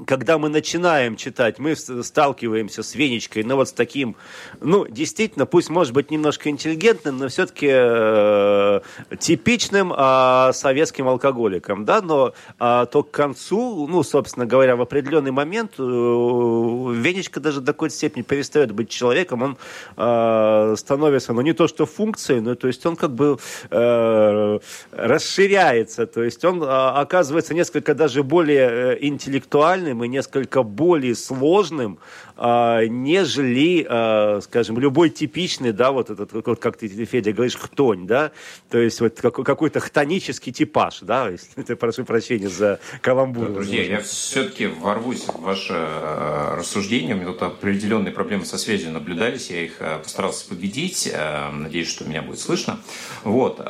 когда 0.06 0.38
мы 0.38 0.50
начинаем 0.50 1.16
читать, 1.16 1.60
мы 1.60 1.76
сталкиваемся 1.76 2.82
с 2.82 2.96
Венечкой, 2.96 3.44
ну 3.44 3.56
вот 3.56 3.70
с 3.70 3.74
таким, 3.74 4.16
ну, 4.60 4.88
действительно, 4.88 5.46
пусть 5.46 5.70
может 5.70 5.94
быть 5.94 6.10
немножко 6.10 6.50
интеллигентным, 6.50 7.20
но 7.20 7.28
все-таки 7.28 7.70
э, 7.70 8.82
типичным 9.20 9.94
э, 9.96 10.52
советским 10.54 11.08
алкоголиком, 11.08 11.86
да, 11.86 12.02
но 12.02 12.34
э, 12.60 12.86
то 12.92 13.04
к 13.04 13.12
концу, 13.12 13.88
ну, 13.88 14.02
собственно 14.04 14.48
говоря, 14.48 14.76
в 14.76 14.82
определенный 14.82 15.32
момент 15.32 15.74
э, 15.78 15.84
Венечка 15.84 17.40
даже 17.40 17.62
до 17.62 17.74
какой-то 17.74 17.96
степени 17.96 18.24
перестает 18.24 18.72
быть 18.72 18.90
человеком, 18.90 19.44
он 19.44 19.58
э, 19.96 20.76
становится, 20.76 21.34
ну, 21.34 21.42
не 21.42 21.54
то 21.54 21.68
что 21.68 21.86
функцией, 21.86 22.42
но 22.42 22.56
то 22.56 22.68
есть 22.68 22.84
он 22.86 22.96
как 22.96 23.14
бы 23.14 23.38
э, 23.70 24.60
расширяется, 24.92 26.08
то 26.08 26.24
есть 26.24 26.44
он 26.44 26.64
э, 26.64 26.66
оказывается 26.66 27.54
несколько 27.54 27.94
даже 27.94 28.24
более 28.24 28.70
э, 28.70 28.98
интеллектуальным, 29.02 29.83
сложным 29.84 30.04
и 30.04 30.08
несколько 30.08 30.64
более 30.64 31.16
сложным, 31.16 32.00
нежели, 32.38 33.86
а, 33.88 34.40
скажем, 34.42 34.80
любой 34.80 35.10
типичный, 35.10 35.72
да, 35.72 35.92
вот 35.92 36.10
этот, 36.10 36.34
вот 36.34 36.60
как 36.60 36.78
ты, 36.78 36.88
Федя, 36.88 37.32
говоришь, 37.32 37.56
хтонь, 37.56 38.08
да, 38.08 38.32
то 38.70 38.80
есть 38.80 39.02
вот 39.02 39.20
какой-то 39.22 39.80
хтонический 39.80 40.52
типаж, 40.52 41.00
да, 41.02 41.30
если 41.56 41.76
прошу 41.76 42.06
прощения 42.06 42.50
за 42.50 42.80
каламбур. 43.02 43.50
Друзья, 43.50 43.84
я 43.84 44.00
все-таки 44.00 44.68
ворвусь 44.68 45.26
в 45.26 45.42
ваше 45.42 45.74
э, 45.76 46.56
рассуждение, 46.58 47.16
у 47.16 47.20
меня 47.20 47.28
тут 47.28 47.44
определенные 47.44 48.12
проблемы 48.12 48.46
со 48.46 48.58
связью 48.58 48.92
наблюдались, 48.92 49.50
я 49.52 49.64
их 49.64 49.76
э, 49.80 50.00
постарался 50.00 50.48
победить, 50.50 51.10
э, 51.12 51.52
надеюсь, 51.52 51.90
что 51.90 52.06
меня 52.06 52.22
будет 52.22 52.40
слышно. 52.40 52.80
Вот, 53.24 53.62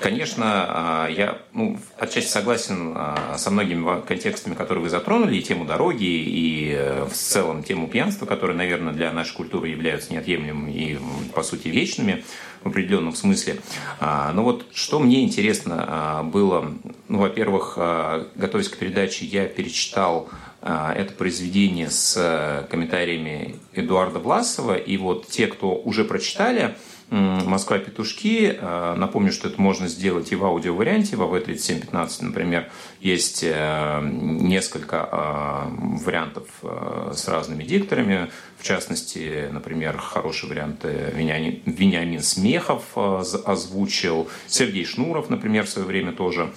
конечно, 0.00 1.06
я 1.10 1.40
ну, 1.52 1.78
отчасти 1.98 2.28
согласен 2.28 2.96
со 3.36 3.50
многими 3.50 4.00
контекстами, 4.02 4.54
которые 4.54 4.84
вы 4.84 4.90
затронули, 4.90 5.36
и 5.36 5.42
тему 5.42 5.64
дороги, 5.64 6.04
и 6.04 6.76
в 7.08 7.10
в 7.10 7.16
целом 7.20 7.62
тему 7.62 7.88
пьянства, 7.88 8.26
которые, 8.26 8.56
наверное, 8.56 8.92
для 8.92 9.12
нашей 9.12 9.34
культуры 9.34 9.68
являются 9.68 10.12
неотъемлемыми 10.12 10.72
и, 10.72 10.98
по 11.34 11.42
сути, 11.42 11.68
вечными 11.68 12.24
в 12.62 12.68
определенном 12.68 13.14
смысле. 13.14 13.60
А, 13.98 14.32
но 14.32 14.42
вот 14.42 14.66
что 14.72 15.00
мне 15.00 15.22
интересно 15.22 15.84
а, 15.86 16.22
было, 16.22 16.72
ну, 17.08 17.18
во-первых, 17.18 17.74
а, 17.76 18.28
готовясь 18.34 18.68
к 18.68 18.76
передаче, 18.76 19.24
я 19.24 19.46
перечитал 19.46 20.28
это 20.62 21.14
произведение 21.14 21.88
с 21.88 22.66
комментариями 22.70 23.56
Эдуарда 23.72 24.18
Власова, 24.18 24.74
и 24.74 24.98
вот 24.98 25.26
те, 25.26 25.46
кто 25.46 25.74
уже 25.74 26.04
прочитали, 26.04 26.76
Москва 27.10 27.78
петушки. 27.78 28.56
Э, 28.56 28.94
напомню, 28.96 29.32
что 29.32 29.48
это 29.48 29.60
можно 29.60 29.88
сделать 29.88 30.30
и 30.30 30.36
в 30.36 30.44
аудиоварианте. 30.44 31.16
В 31.16 31.22
AV3715, 31.22 32.24
например, 32.24 32.70
есть 33.00 33.42
э, 33.42 34.00
несколько 34.02 35.08
э, 35.10 36.04
вариантов 36.04 36.46
с 36.62 37.26
разными 37.26 37.64
дикторами. 37.64 38.30
В 38.58 38.62
частности, 38.62 39.48
например, 39.50 39.98
хороший 39.98 40.48
вариант 40.48 40.84
Вениамин 40.84 42.22
Смехов 42.22 42.96
озвучил. 42.96 44.28
Сергей 44.46 44.84
Шнуров, 44.84 45.30
например, 45.30 45.64
в 45.64 45.70
свое 45.70 45.88
время 45.88 46.12
тоже 46.12 46.52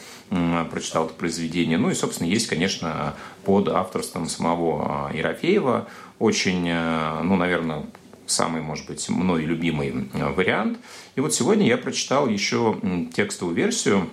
прочитал 0.70 1.06
это 1.06 1.16
произведение. 1.16 1.78
Ну 1.78 1.90
и, 1.90 1.94
собственно, 1.96 2.28
есть, 2.28 2.48
конечно, 2.48 3.16
под 3.46 3.70
авторством 3.70 4.28
самого 4.28 5.10
Ерофеева 5.14 5.88
очень, 6.20 6.72
ну, 6.72 7.36
наверное, 7.38 7.86
самый, 8.34 8.62
может 8.62 8.88
быть, 8.88 9.08
мной 9.10 9.44
любимый 9.44 10.10
э, 10.14 10.30
вариант. 10.30 10.80
И 11.16 11.22
вот 11.22 11.34
сегодня 11.34 11.68
я 11.68 11.78
прочитал 11.78 12.28
еще 12.28 12.78
текстовую 13.16 13.56
версию 13.56 14.10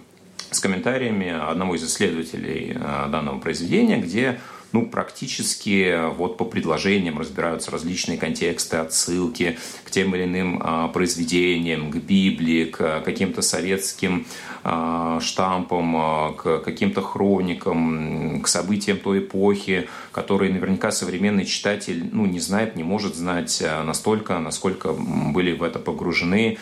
с 0.51 0.61
комментариями 0.61 1.31
одного 1.31 1.77
из 1.77 1.85
исследователей 1.85 2.73
э, 2.75 3.09
данного 3.11 3.39
произведения, 3.39 3.99
где 3.99 4.41
ну, 4.73 4.87
практически 4.87 6.11
вот 6.17 6.37
по 6.37 6.45
предложениям 6.45 7.19
разбираются 7.19 7.71
различные 7.71 8.19
контексты, 8.19 8.77
отсылки 8.77 9.59
к 9.85 9.91
тем 9.91 10.15
или 10.15 10.25
иным 10.25 10.61
а, 10.63 10.89
произведениям, 10.89 11.91
к 11.91 11.97
Библии, 11.97 12.67
к 12.67 13.01
каким-то 13.01 13.43
советским 13.43 14.27
а, 14.63 15.21
штампам, 15.21 15.97
а, 15.97 16.33
к 16.33 16.59
каким-то 16.59 17.01
хроникам, 17.01 18.43
к 18.43 18.49
событиям 18.49 18.99
той 18.99 19.21
эпохи, 19.21 19.89
которые 20.13 20.53
наверняка 20.53 20.91
современный 20.91 21.47
читатель 21.47 22.09
ну, 22.13 22.27
не 22.27 22.41
знает, 22.41 22.77
не 22.77 22.83
может 22.83 23.15
знать 23.15 23.63
а, 23.65 23.83
настолько, 23.83 24.39
насколько 24.39 24.93
были 24.93 25.53
в 25.53 25.63
это 25.63 25.79
погружены 25.79 26.59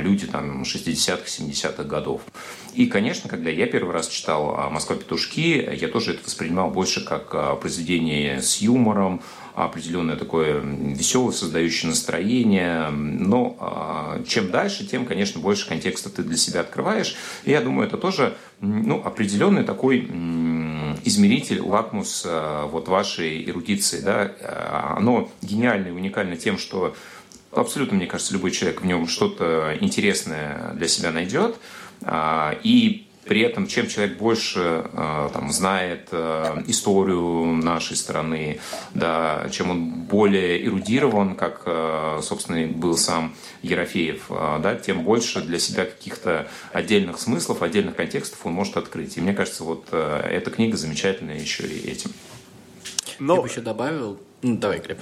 люди 0.00 0.26
там 0.26 0.62
60-х, 0.62 1.24
70-х 1.24 1.82
годов. 1.84 2.22
И, 2.76 2.86
конечно, 2.86 3.30
когда 3.30 3.48
я 3.48 3.66
первый 3.66 3.92
раз 3.92 4.06
читал 4.08 4.70
«Москва 4.70 4.96
петушки», 4.96 5.66
я 5.80 5.88
тоже 5.88 6.12
это 6.12 6.24
воспринимал 6.24 6.70
больше 6.70 7.02
как 7.02 7.30
а, 7.32 7.56
произведение 7.56 8.42
с 8.42 8.58
юмором, 8.58 9.22
определенное 9.54 10.16
такое 10.16 10.60
веселое, 10.60 11.32
создающее 11.32 11.88
настроение. 11.88 12.90
Но 12.90 13.56
а, 13.58 14.22
чем 14.28 14.50
дальше, 14.50 14.86
тем, 14.86 15.06
конечно, 15.06 15.40
больше 15.40 15.66
контекста 15.66 16.10
ты 16.10 16.22
для 16.22 16.36
себя 16.36 16.60
открываешь. 16.60 17.16
И 17.44 17.50
я 17.50 17.62
думаю, 17.62 17.88
это 17.88 17.96
тоже 17.96 18.36
ну, 18.60 19.02
определенный 19.02 19.64
такой 19.64 20.00
измеритель, 21.04 21.60
лакмус 21.60 22.26
вот 22.70 22.88
вашей 22.88 23.48
эрудиции. 23.48 24.00
Да? 24.00 24.32
Оно 24.96 25.30
гениально 25.40 25.88
и 25.88 25.92
уникально 25.92 26.36
тем, 26.36 26.58
что 26.58 26.94
абсолютно, 27.60 27.96
мне 27.96 28.06
кажется, 28.06 28.32
любой 28.32 28.50
человек 28.50 28.82
в 28.82 28.86
нем 28.86 29.08
что-то 29.08 29.76
интересное 29.80 30.72
для 30.74 30.88
себя 30.88 31.10
найдет. 31.10 31.56
А, 32.02 32.56
и 32.62 33.06
при 33.24 33.40
этом, 33.40 33.66
чем 33.66 33.88
человек 33.88 34.18
больше 34.18 34.60
а, 34.60 35.30
там, 35.30 35.50
знает 35.50 36.08
а, 36.12 36.62
историю 36.68 37.44
нашей 37.56 37.96
страны, 37.96 38.60
да, 38.94 39.48
чем 39.50 39.70
он 39.70 39.90
более 40.02 40.64
эрудирован, 40.64 41.34
как, 41.34 41.62
собственно, 42.22 42.66
был 42.68 42.96
сам 42.96 43.34
Ерофеев, 43.62 44.26
да, 44.28 44.76
тем 44.76 45.02
больше 45.02 45.40
для 45.40 45.58
себя 45.58 45.84
каких-то 45.86 46.48
отдельных 46.72 47.18
смыслов, 47.18 47.62
отдельных 47.62 47.96
контекстов 47.96 48.38
он 48.44 48.52
может 48.52 48.76
открыть. 48.76 49.16
И 49.16 49.20
мне 49.20 49.32
кажется, 49.34 49.64
вот 49.64 49.86
эта 49.92 50.50
книга 50.50 50.76
замечательная 50.76 51.38
еще 51.38 51.66
и 51.66 51.90
этим. 51.90 52.12
Но... 53.18 53.36
Я 53.36 53.42
бы 53.42 53.48
еще 53.48 53.60
добавил... 53.60 54.20
Ну, 54.42 54.56
давай, 54.58 54.78
Глеб. 54.78 55.00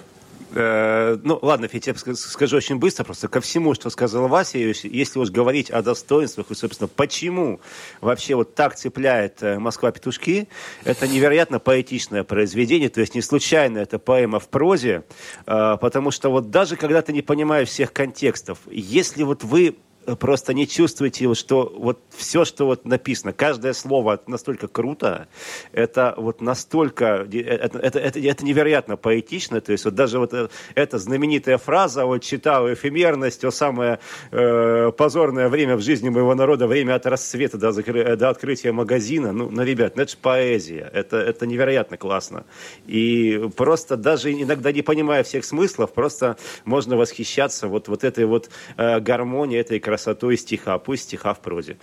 Э, 0.57 1.19
ну, 1.23 1.39
ладно, 1.43 1.67
Федя, 1.67 1.95
я 2.07 2.15
скажу 2.15 2.57
очень 2.57 2.77
быстро, 2.77 3.05
просто 3.05 3.27
ко 3.27 3.41
всему, 3.41 3.75
что 3.75 3.91
сказала 3.91 4.29
Вася, 4.29 4.59
если 4.59 5.19
уж 5.19 5.31
говорить 5.31 5.71
о 5.71 5.83
достоинствах 5.83 6.51
и, 6.51 6.55
собственно, 6.55 6.89
почему 6.89 7.61
вообще 8.01 8.37
вот 8.37 8.55
так 8.55 8.77
цепляет 8.77 9.43
э, 9.43 9.59
«Москва-петушки», 9.59 10.49
это 10.85 11.09
невероятно 11.09 11.59
поэтичное 11.59 12.23
произведение, 12.23 12.89
то 12.89 13.01
есть 13.01 13.17
не 13.17 13.23
случайно 13.23 13.79
это 13.79 13.99
поэма 13.99 14.39
в 14.39 14.49
прозе, 14.49 15.03
э, 15.47 15.77
потому 15.81 16.13
что 16.13 16.31
вот 16.31 16.51
даже 16.51 16.77
когда 16.77 17.03
ты 17.03 17.13
не 17.13 17.23
понимаешь 17.23 17.69
всех 17.69 17.93
контекстов, 17.93 18.59
если 18.71 19.25
вот 19.25 19.43
вы 19.43 19.77
просто 20.19 20.55
не 20.55 20.67
чувствуете, 20.67 21.33
что 21.35 21.73
вот 21.77 22.01
все, 22.11 22.45
что 22.45 22.67
вот 22.67 22.85
написано, 22.85 23.33
каждое 23.33 23.73
слово 23.73 24.21
настолько 24.27 24.69
круто, 24.69 25.29
это 25.73 26.15
вот 26.17 26.41
настолько, 26.41 27.27
это, 27.33 27.79
это, 27.79 27.99
это, 27.99 28.21
это 28.21 28.45
невероятно 28.45 28.97
поэтично, 28.97 29.61
то 29.61 29.73
есть 29.73 29.85
вот 29.85 29.95
даже 29.95 30.19
вот 30.19 30.33
э, 30.35 30.49
эта 30.75 30.99
знаменитая 30.99 31.59
фраза, 31.59 32.07
вот 32.07 32.23
читал 32.23 32.73
эфемерность, 32.73 33.45
о 33.45 33.51
самое 33.51 33.99
э, 34.31 34.93
позорное 34.97 35.49
время 35.49 35.77
в 35.77 35.81
жизни 35.81 36.09
моего 36.09 36.35
народа, 36.35 36.67
время 36.67 36.95
от 36.95 37.07
рассвета 37.07 37.59
до, 37.59 37.73
закры, 37.73 38.17
до 38.17 38.29
открытия 38.29 38.73
магазина, 38.73 39.33
ну, 39.33 39.51
ну, 39.51 39.63
ребят, 39.63 39.97
ну, 39.97 40.03
это 40.03 40.13
же 40.13 40.19
поэзия, 40.21 40.91
это, 40.93 41.17
это 41.17 41.47
невероятно 41.47 41.97
классно. 41.97 42.45
И 42.87 43.49
просто 43.57 43.97
даже 43.97 44.33
иногда 44.33 44.73
не 44.73 44.83
понимая 44.83 45.23
всех 45.23 45.45
смыслов, 45.45 45.93
просто 45.93 46.37
можно 46.65 46.97
восхищаться 46.97 47.69
вот, 47.69 47.89
вот 47.89 48.05
этой 48.05 48.27
вот 48.27 48.51
э, 48.77 49.01
гармонией, 49.01 49.61
этой 49.61 49.81
красотой 49.81 49.94
красотой 49.95 50.37
стиха, 50.37 50.79
пусть 50.79 51.05
стиха 51.05 51.35
в 51.35 51.39
прозе. 51.39 51.77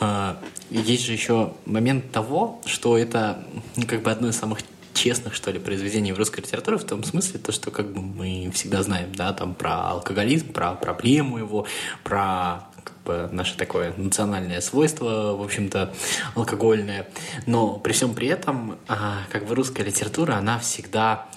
А, 0.00 0.38
есть 0.68 1.04
же 1.04 1.12
еще 1.12 1.54
момент 1.64 2.12
того, 2.12 2.60
что 2.66 2.98
это 2.98 3.42
ну, 3.76 3.86
как 3.86 4.02
бы 4.02 4.10
одно 4.10 4.28
из 4.28 4.36
самых 4.36 4.58
честных, 4.92 5.34
что 5.34 5.50
ли, 5.50 5.58
произведений 5.58 6.12
в 6.12 6.18
русской 6.18 6.40
литературе, 6.40 6.76
в 6.76 6.84
том 6.84 7.04
смысле, 7.04 7.40
то, 7.40 7.52
что 7.52 7.70
как 7.70 7.90
бы 7.90 8.02
мы 8.02 8.50
всегда 8.52 8.82
знаем, 8.82 9.14
да, 9.14 9.32
там 9.32 9.54
про 9.54 9.88
алкоголизм, 9.92 10.52
про 10.52 10.74
проблему 10.74 11.38
его, 11.38 11.66
про 12.04 12.66
как 12.84 12.96
бы 13.06 13.28
наше 13.32 13.56
такое 13.56 13.94
национальное 13.96 14.60
свойство, 14.60 15.34
в 15.34 15.42
общем-то, 15.42 15.94
алкогольное. 16.34 17.08
Но 17.46 17.78
при 17.78 17.92
всем 17.92 18.14
при 18.14 18.28
этом, 18.28 18.76
а, 18.88 19.22
как 19.30 19.46
бы 19.46 19.54
русская 19.54 19.84
литература, 19.84 20.34
она 20.34 20.58
всегда 20.58 21.28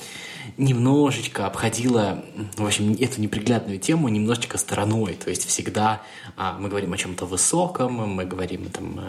немножечко 0.58 1.46
обходила, 1.48 2.24
в 2.56 2.66
общем, 2.66 2.94
эту 3.00 3.22
неприглядную 3.22 3.80
тему 3.80 4.10
немножечко 4.10 4.58
стороной. 4.58 5.14
То 5.14 5.30
есть 5.30 5.48
всегда 5.48 6.02
а, 6.36 6.58
мы 6.60 6.70
говорим 6.70 6.94
о 6.94 6.98
чем-то 6.98 7.26
высоком, 7.26 7.94
мы 7.94 8.26
говорим 8.26 8.70
там, 8.70 9.00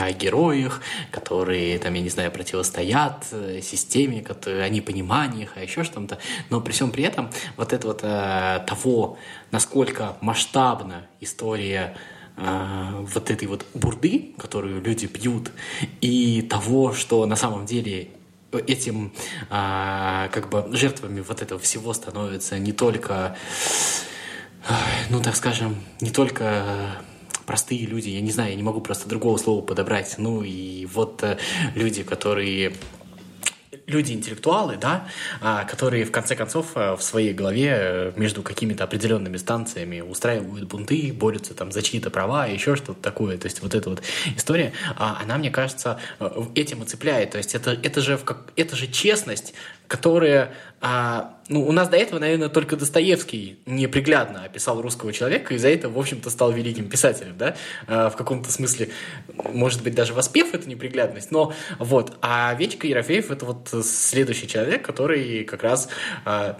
о 0.00 0.12
героях, 0.12 0.80
которые, 1.10 1.78
там, 1.78 1.94
я 1.94 2.00
не 2.00 2.08
знаю, 2.08 2.30
противостоят 2.30 3.26
э, 3.32 3.60
системе, 3.62 4.22
которые, 4.22 4.64
о 4.64 4.68
непониманиях, 4.68 5.52
а 5.56 5.62
еще 5.62 5.84
что-то. 5.84 6.18
Но 6.50 6.60
при 6.60 6.72
всем 6.72 6.90
при 6.90 7.04
этом 7.04 7.30
вот 7.56 7.72
это 7.72 7.86
вот 7.86 8.00
а, 8.02 8.60
того, 8.60 9.18
насколько 9.50 10.16
масштабна 10.20 11.06
история 11.20 11.96
вот 13.14 13.30
этой 13.30 13.46
вот 13.46 13.66
бурды, 13.74 14.32
которую 14.38 14.80
люди 14.80 15.06
пьют, 15.06 15.50
и 16.00 16.40
того, 16.40 16.94
что 16.94 17.26
на 17.26 17.36
самом 17.36 17.66
деле 17.66 18.08
этим 18.58 19.12
а, 19.50 20.28
как 20.28 20.48
бы 20.48 20.68
жертвами 20.76 21.20
вот 21.20 21.42
этого 21.42 21.60
всего 21.60 21.92
становятся 21.92 22.58
не 22.58 22.72
только, 22.72 23.36
ну 25.10 25.20
так 25.20 25.36
скажем, 25.36 25.76
не 26.00 26.10
только 26.10 26.64
простые 27.46 27.86
люди, 27.86 28.08
я 28.08 28.20
не 28.20 28.30
знаю, 28.30 28.50
я 28.50 28.56
не 28.56 28.62
могу 28.62 28.80
просто 28.80 29.08
другого 29.08 29.36
слова 29.36 29.62
подобрать, 29.62 30.14
ну 30.18 30.42
и 30.42 30.86
вот 30.86 31.22
э, 31.22 31.38
люди, 31.74 32.02
которые 32.02 32.72
люди-интеллектуалы, 33.92 34.76
да, 34.76 35.06
а, 35.40 35.64
которые 35.64 36.04
в 36.04 36.10
конце 36.10 36.34
концов 36.34 36.72
э, 36.74 36.96
в 36.96 37.02
своей 37.02 37.32
голове 37.32 37.76
э, 37.78 38.12
между 38.16 38.42
какими-то 38.42 38.84
определенными 38.84 39.36
станциями 39.36 40.00
устраивают 40.00 40.64
бунты, 40.64 41.12
борются 41.12 41.54
там 41.54 41.70
за 41.70 41.82
чьи-то 41.82 42.10
права, 42.10 42.46
еще 42.46 42.74
что-то 42.74 43.00
такое. 43.00 43.38
То 43.38 43.46
есть 43.46 43.62
вот 43.62 43.74
эта 43.74 43.90
вот 43.90 44.02
история, 44.36 44.72
а, 44.96 45.18
она, 45.22 45.38
мне 45.38 45.50
кажется, 45.50 46.00
э, 46.18 46.30
этим 46.54 46.82
и 46.82 46.86
цепляет. 46.86 47.30
То 47.30 47.38
есть 47.38 47.54
это, 47.54 47.72
это, 47.72 48.00
же, 48.00 48.18
это 48.56 48.76
же 48.76 48.86
честность, 48.86 49.54
которая 49.92 50.54
а, 50.80 51.36
ну, 51.50 51.68
у 51.68 51.72
нас 51.72 51.90
до 51.90 51.98
этого, 51.98 52.18
наверное, 52.18 52.48
только 52.48 52.78
Достоевский 52.78 53.58
неприглядно 53.66 54.42
описал 54.44 54.80
русского 54.80 55.12
человека, 55.12 55.52
и 55.52 55.58
за 55.58 55.68
это, 55.68 55.90
в 55.90 55.98
общем-то, 55.98 56.30
стал 56.30 56.50
великим 56.50 56.88
писателем, 56.88 57.36
да, 57.36 57.56
а, 57.86 58.08
в 58.08 58.16
каком-то 58.16 58.50
смысле, 58.50 58.88
может 59.52 59.82
быть, 59.82 59.94
даже 59.94 60.14
воспев 60.14 60.54
эту 60.54 60.66
неприглядность, 60.66 61.30
но 61.30 61.52
вот. 61.78 62.16
А 62.22 62.54
Вечка 62.54 62.86
Ерофеев— 62.86 63.30
это 63.30 63.44
вот 63.44 63.68
следующий 63.84 64.48
человек, 64.48 64.82
который 64.82 65.44
как 65.44 65.62
раз... 65.62 65.88
А, 66.24 66.58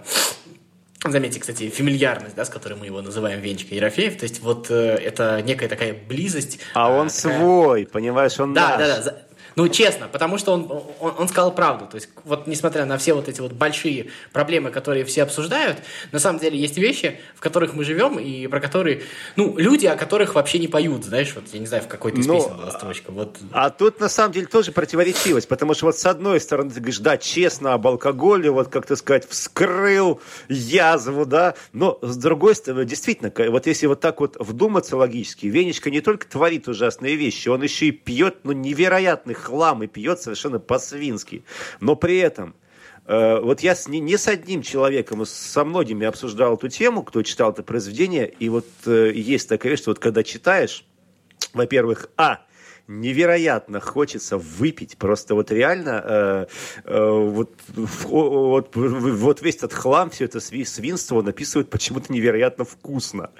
Заметьте, 1.05 1.41
кстати, 1.41 1.69
фамильярность, 1.69 2.33
да, 2.33 2.45
с 2.45 2.49
которой 2.49 2.75
мы 2.75 2.85
его 2.85 3.01
называем 3.01 3.41
Венчика 3.41 3.75
Ерофеев, 3.75 4.15
то 4.15 4.23
есть 4.23 4.39
вот 4.39 4.71
э, 4.71 4.95
это 5.03 5.41
некая 5.41 5.67
такая 5.67 5.93
близость. 5.93 6.59
А 6.73 6.89
он 6.89 7.09
такая... 7.09 7.37
свой, 7.37 7.85
понимаешь, 7.85 8.39
он 8.39 8.53
да, 8.53 8.77
наш. 8.77 8.79
Да, 8.79 9.01
да, 9.01 9.17
ну, 9.55 9.67
честно, 9.67 10.07
потому 10.07 10.37
что 10.37 10.53
он, 10.53 10.69
он, 10.99 11.13
он 11.17 11.27
сказал 11.27 11.53
правду. 11.53 11.85
То 11.85 11.95
есть, 11.95 12.09
вот 12.23 12.47
несмотря 12.47 12.85
на 12.85 12.97
все 12.97 13.13
вот 13.13 13.29
эти 13.29 13.41
вот 13.41 13.53
большие 13.53 14.09
проблемы, 14.31 14.71
которые 14.71 15.05
все 15.05 15.23
обсуждают, 15.23 15.77
на 16.11 16.19
самом 16.19 16.39
деле 16.39 16.57
есть 16.57 16.77
вещи, 16.77 17.19
в 17.35 17.41
которых 17.41 17.73
мы 17.73 17.83
живем, 17.83 18.19
и 18.19 18.47
про 18.47 18.59
которые, 18.59 19.03
ну, 19.35 19.57
люди, 19.57 19.85
о 19.85 19.95
которых 19.95 20.35
вообще 20.35 20.59
не 20.59 20.67
поют, 20.67 21.05
знаешь, 21.05 21.33
вот, 21.35 21.45
я 21.53 21.59
не 21.59 21.67
знаю, 21.67 21.83
в 21.83 21.87
какой-то 21.87 22.19
из 22.19 22.27
Но, 22.27 22.35
песен 22.35 22.57
была 22.57 22.71
строчка. 22.71 23.11
Вот. 23.11 23.37
А 23.51 23.69
тут, 23.69 23.99
на 23.99 24.09
самом 24.09 24.33
деле, 24.33 24.47
тоже 24.47 24.71
противоречивость, 24.71 25.47
потому 25.47 25.73
что 25.73 25.87
вот 25.87 25.97
с 25.97 26.05
одной 26.05 26.39
стороны 26.39 26.71
ты 26.71 26.79
говоришь, 26.79 26.99
да, 26.99 27.17
честно 27.17 27.73
об 27.73 27.85
алкоголе, 27.87 28.49
вот, 28.49 28.69
как 28.69 28.85
то 28.85 28.95
сказать, 28.95 29.27
вскрыл 29.29 30.21
язву, 30.49 31.25
да, 31.25 31.55
но 31.73 31.99
с 32.01 32.17
другой 32.17 32.55
стороны, 32.55 32.85
действительно, 32.85 33.31
вот 33.51 33.67
если 33.67 33.87
вот 33.87 33.99
так 33.99 34.19
вот 34.19 34.35
вдуматься 34.39 34.97
логически, 34.97 35.47
Венечка 35.47 35.89
не 35.91 36.01
только 36.01 36.27
творит 36.27 36.67
ужасные 36.67 37.15
вещи, 37.15 37.49
он 37.49 37.63
еще 37.63 37.87
и 37.87 37.91
пьет, 37.91 38.37
ну, 38.43 38.51
невероятных 38.51 39.42
хлам 39.43 39.83
и 39.83 39.87
пьет 39.87 40.21
совершенно 40.21 40.59
по-свински. 40.59 41.43
Но 41.79 41.95
при 41.95 42.17
этом 42.17 42.55
э, 43.05 43.39
вот 43.39 43.61
я 43.61 43.75
с, 43.75 43.87
не, 43.87 43.99
не 43.99 44.17
с 44.17 44.27
одним 44.27 44.61
человеком, 44.61 45.25
со 45.25 45.63
многими 45.63 46.05
обсуждал 46.05 46.55
эту 46.55 46.69
тему, 46.69 47.03
кто 47.03 47.21
читал 47.23 47.51
это 47.51 47.63
произведение, 47.63 48.27
и 48.27 48.49
вот 48.49 48.67
э, 48.85 49.11
есть 49.13 49.49
такая 49.49 49.71
вещь, 49.71 49.81
что 49.81 49.91
вот 49.91 49.99
когда 49.99 50.23
читаешь, 50.23 50.85
во-первых, 51.53 52.09
а, 52.17 52.39
невероятно 52.87 53.79
хочется 53.79 54.37
выпить. 54.37 54.97
Просто 54.97 55.35
вот 55.35 55.51
реально 55.51 56.03
э, 56.05 56.45
э, 56.85 57.09
вот, 57.09 57.51
вот, 57.75 58.75
вот 58.75 59.41
весь 59.41 59.55
этот 59.55 59.73
хлам, 59.73 60.09
все 60.09 60.25
это 60.25 60.39
свинство 60.39 61.17
он 61.17 61.27
описывает 61.27 61.69
почему-то 61.69 62.11
невероятно 62.11 62.65
вкусно. 62.65 63.31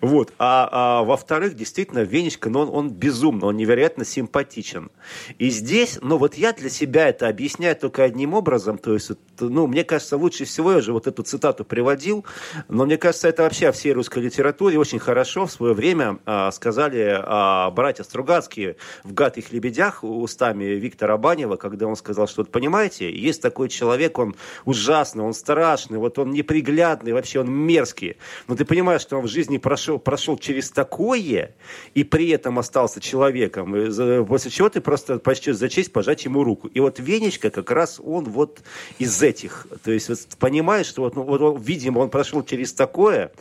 Вот. 0.00 0.32
А, 0.38 0.68
а 0.72 1.02
во-вторых, 1.02 1.54
действительно, 1.54 2.00
Венечка, 2.00 2.48
ну, 2.48 2.60
он, 2.60 2.68
он 2.70 2.90
безумно, 2.90 3.46
он 3.46 3.56
невероятно 3.56 4.04
симпатичен. 4.04 4.90
И 5.38 5.50
здесь, 5.50 5.98
ну 6.00 6.16
вот 6.16 6.34
я 6.34 6.52
для 6.52 6.70
себя 6.70 7.08
это 7.08 7.28
объясняю 7.28 7.74
только 7.76 8.04
одним 8.04 8.34
образом, 8.34 8.78
то 8.78 8.94
есть, 8.94 9.10
ну, 9.40 9.66
мне 9.66 9.84
кажется, 9.84 10.16
лучше 10.16 10.44
всего 10.44 10.72
я 10.72 10.80
же 10.80 10.92
вот 10.92 11.06
эту 11.06 11.22
цитату 11.22 11.64
приводил, 11.64 12.24
но 12.68 12.86
мне 12.86 12.96
кажется, 12.96 13.28
это 13.28 13.42
вообще 13.42 13.68
о 13.68 13.72
всей 13.72 13.92
русской 13.92 14.20
литературе 14.20 14.78
очень 14.78 14.98
хорошо 14.98 15.46
в 15.46 15.52
свое 15.52 15.74
время 15.74 16.18
а, 16.24 16.50
сказали 16.52 17.20
а, 17.20 17.70
братья 17.70 18.04
Стругацкие, 18.04 18.76
в 19.04 19.12
«Гадких 19.12 19.52
лебедях» 19.52 20.04
устами 20.04 20.64
Виктора 20.64 21.16
Банева, 21.16 21.56
когда 21.56 21.86
он 21.86 21.96
сказал, 21.96 22.26
что, 22.26 22.42
вот, 22.42 22.50
понимаете, 22.50 23.12
есть 23.14 23.42
такой 23.42 23.68
человек, 23.68 24.18
он 24.18 24.34
ужасный, 24.64 25.24
он 25.24 25.34
страшный, 25.34 25.98
вот 25.98 26.18
он 26.18 26.30
неприглядный, 26.30 27.12
вообще 27.12 27.40
он 27.40 27.50
мерзкий. 27.50 28.16
Но 28.48 28.56
ты 28.56 28.64
понимаешь, 28.64 29.02
что 29.02 29.18
он 29.18 29.24
в 29.24 29.28
жизни 29.28 29.58
прошел, 29.58 29.98
прошел 29.98 30.36
через 30.38 30.70
такое, 30.70 31.54
и 31.94 32.04
при 32.04 32.30
этом 32.30 32.58
остался 32.58 33.00
человеком, 33.00 33.76
и 33.76 34.24
после 34.24 34.50
чего 34.50 34.68
ты 34.68 34.80
просто 34.80 35.18
почти 35.18 35.52
за 35.52 35.68
честь 35.68 35.92
пожать 35.92 36.24
ему 36.24 36.44
руку. 36.44 36.68
И 36.68 36.80
вот 36.80 36.98
Венечка 36.98 37.50
как 37.50 37.70
раз 37.70 38.00
он 38.02 38.24
вот 38.24 38.62
из 38.98 39.22
этих. 39.22 39.66
То 39.84 39.90
есть 39.90 40.08
вот, 40.08 40.18
понимаешь, 40.38 40.86
что 40.86 41.02
вот, 41.02 41.16
ну, 41.16 41.22
вот 41.22 41.40
он, 41.40 41.60
видимо, 41.60 42.00
он 42.00 42.10
прошел 42.10 42.42
через 42.42 42.72
такое 42.72 43.32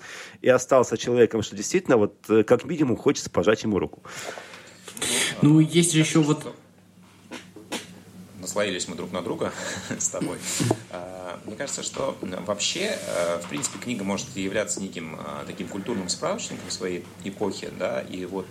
и 0.41 0.49
остался 0.49 0.97
человеком, 0.97 1.41
что 1.41 1.55
действительно 1.55 1.97
вот 1.97 2.15
э, 2.29 2.43
как 2.43 2.65
минимум 2.65 2.97
хочется 2.97 3.29
пожать 3.29 3.63
ему 3.63 3.79
руку. 3.79 4.01
Ну, 5.41 5.59
есть 5.59 5.93
же 5.93 5.99
еще 5.99 6.19
вот... 6.19 6.55
Наслоились 8.39 8.87
мы 8.87 8.95
друг 8.95 9.11
на 9.11 9.21
друга 9.21 9.53
с 9.99 10.09
тобой. 10.09 10.37
А, 10.89 11.39
мне 11.45 11.55
кажется, 11.55 11.83
что 11.83 12.17
вообще, 12.45 12.97
э, 12.99 13.39
в 13.43 13.47
принципе, 13.47 13.77
книга 13.77 14.03
может 14.03 14.35
являться 14.35 14.81
неким 14.81 15.15
а, 15.19 15.43
таким 15.45 15.67
культурным 15.67 16.09
справочником 16.09 16.69
своей 16.71 17.05
эпохи, 17.23 17.69
да, 17.77 18.01
и 18.01 18.25
вот 18.25 18.47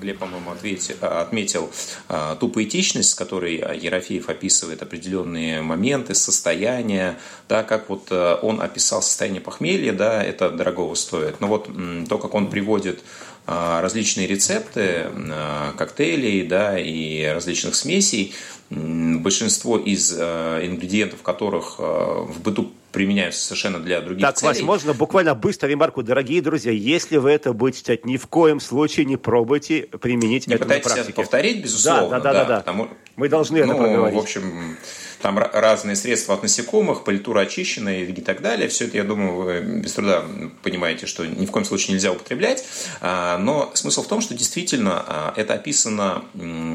Глеб, 0.00 0.18
по-моему, 0.18 0.50
отметил 0.50 1.70
а, 2.08 2.36
ту 2.36 2.48
поэтичность, 2.48 3.10
с 3.10 3.14
которой 3.14 3.56
Ерофеев 3.56 4.28
описывает 4.28 4.82
определенные 4.82 5.62
моменты, 5.62 6.14
состояния, 6.14 7.18
да, 7.48 7.62
как 7.62 7.88
вот 7.88 8.08
э, 8.10 8.38
он 8.42 8.60
описал 8.60 9.02
состояние 9.02 9.40
похмелья, 9.40 9.92
да, 9.92 10.22
это 10.22 10.50
дорогого 10.50 10.94
стоит. 10.94 11.40
Но 11.40 11.48
вот 11.48 11.68
то, 12.08 12.18
как 12.18 12.34
он 12.34 12.50
приводит 12.50 13.00
а, 13.00 13.37
различные 13.48 14.26
рецепты 14.26 15.06
а, 15.30 15.72
коктейлей 15.76 16.46
да, 16.46 16.78
и 16.78 17.24
различных 17.24 17.74
смесей, 17.74 18.34
большинство 18.70 19.78
из 19.78 20.14
а, 20.16 20.64
ингредиентов 20.64 21.22
которых 21.22 21.78
в 21.78 22.40
быту 22.42 22.72
применяются 22.92 23.44
совершенно 23.44 23.78
для 23.78 24.00
других 24.00 24.22
так, 24.22 24.36
целей. 24.36 24.48
Так, 24.48 24.56
Вась, 24.56 24.66
можно 24.66 24.94
буквально 24.94 25.34
быстро 25.34 25.68
ремарку. 25.68 26.02
Дорогие 26.02 26.42
друзья, 26.42 26.72
если 26.72 27.16
вы 27.16 27.30
это 27.30 27.52
будете 27.52 27.80
читать, 27.80 28.04
ни 28.04 28.16
в 28.16 28.26
коем 28.26 28.60
случае 28.60 29.06
не 29.06 29.16
пробуйте 29.16 29.82
применить 29.82 30.46
не 30.46 30.54
это 30.54 30.64
на 30.64 30.78
практике. 30.80 31.00
это 31.00 31.12
повторить, 31.12 31.62
безусловно. 31.62 32.10
Да, 32.10 32.20
да, 32.20 32.32
да. 32.32 32.32
да, 32.32 32.44
да. 32.48 32.58
Потому... 32.60 32.88
Мы 33.16 33.28
должны 33.28 33.64
ну, 33.64 33.72
это 33.72 33.82
проговорить. 33.82 34.16
В 34.16 34.22
общем, 34.22 34.76
там 35.20 35.38
разные 35.38 35.96
средства 35.96 36.34
от 36.34 36.42
насекомых, 36.42 37.02
политура 37.02 37.40
очищенная 37.40 38.04
и 38.04 38.20
так 38.20 38.40
далее. 38.40 38.68
Все 38.68 38.86
это, 38.86 38.96
я 38.96 39.04
думаю, 39.04 39.34
вы 39.34 39.60
без 39.60 39.92
труда 39.92 40.24
понимаете, 40.62 41.06
что 41.06 41.26
ни 41.26 41.44
в 41.44 41.50
коем 41.50 41.64
случае 41.64 41.94
нельзя 41.94 42.12
употреблять. 42.12 42.64
А, 43.00 43.38
но 43.38 43.72
смысл 43.74 44.04
в 44.04 44.06
том, 44.06 44.20
что 44.20 44.34
действительно 44.34 45.04
а, 45.06 45.34
это 45.36 45.54
описано 45.54 46.22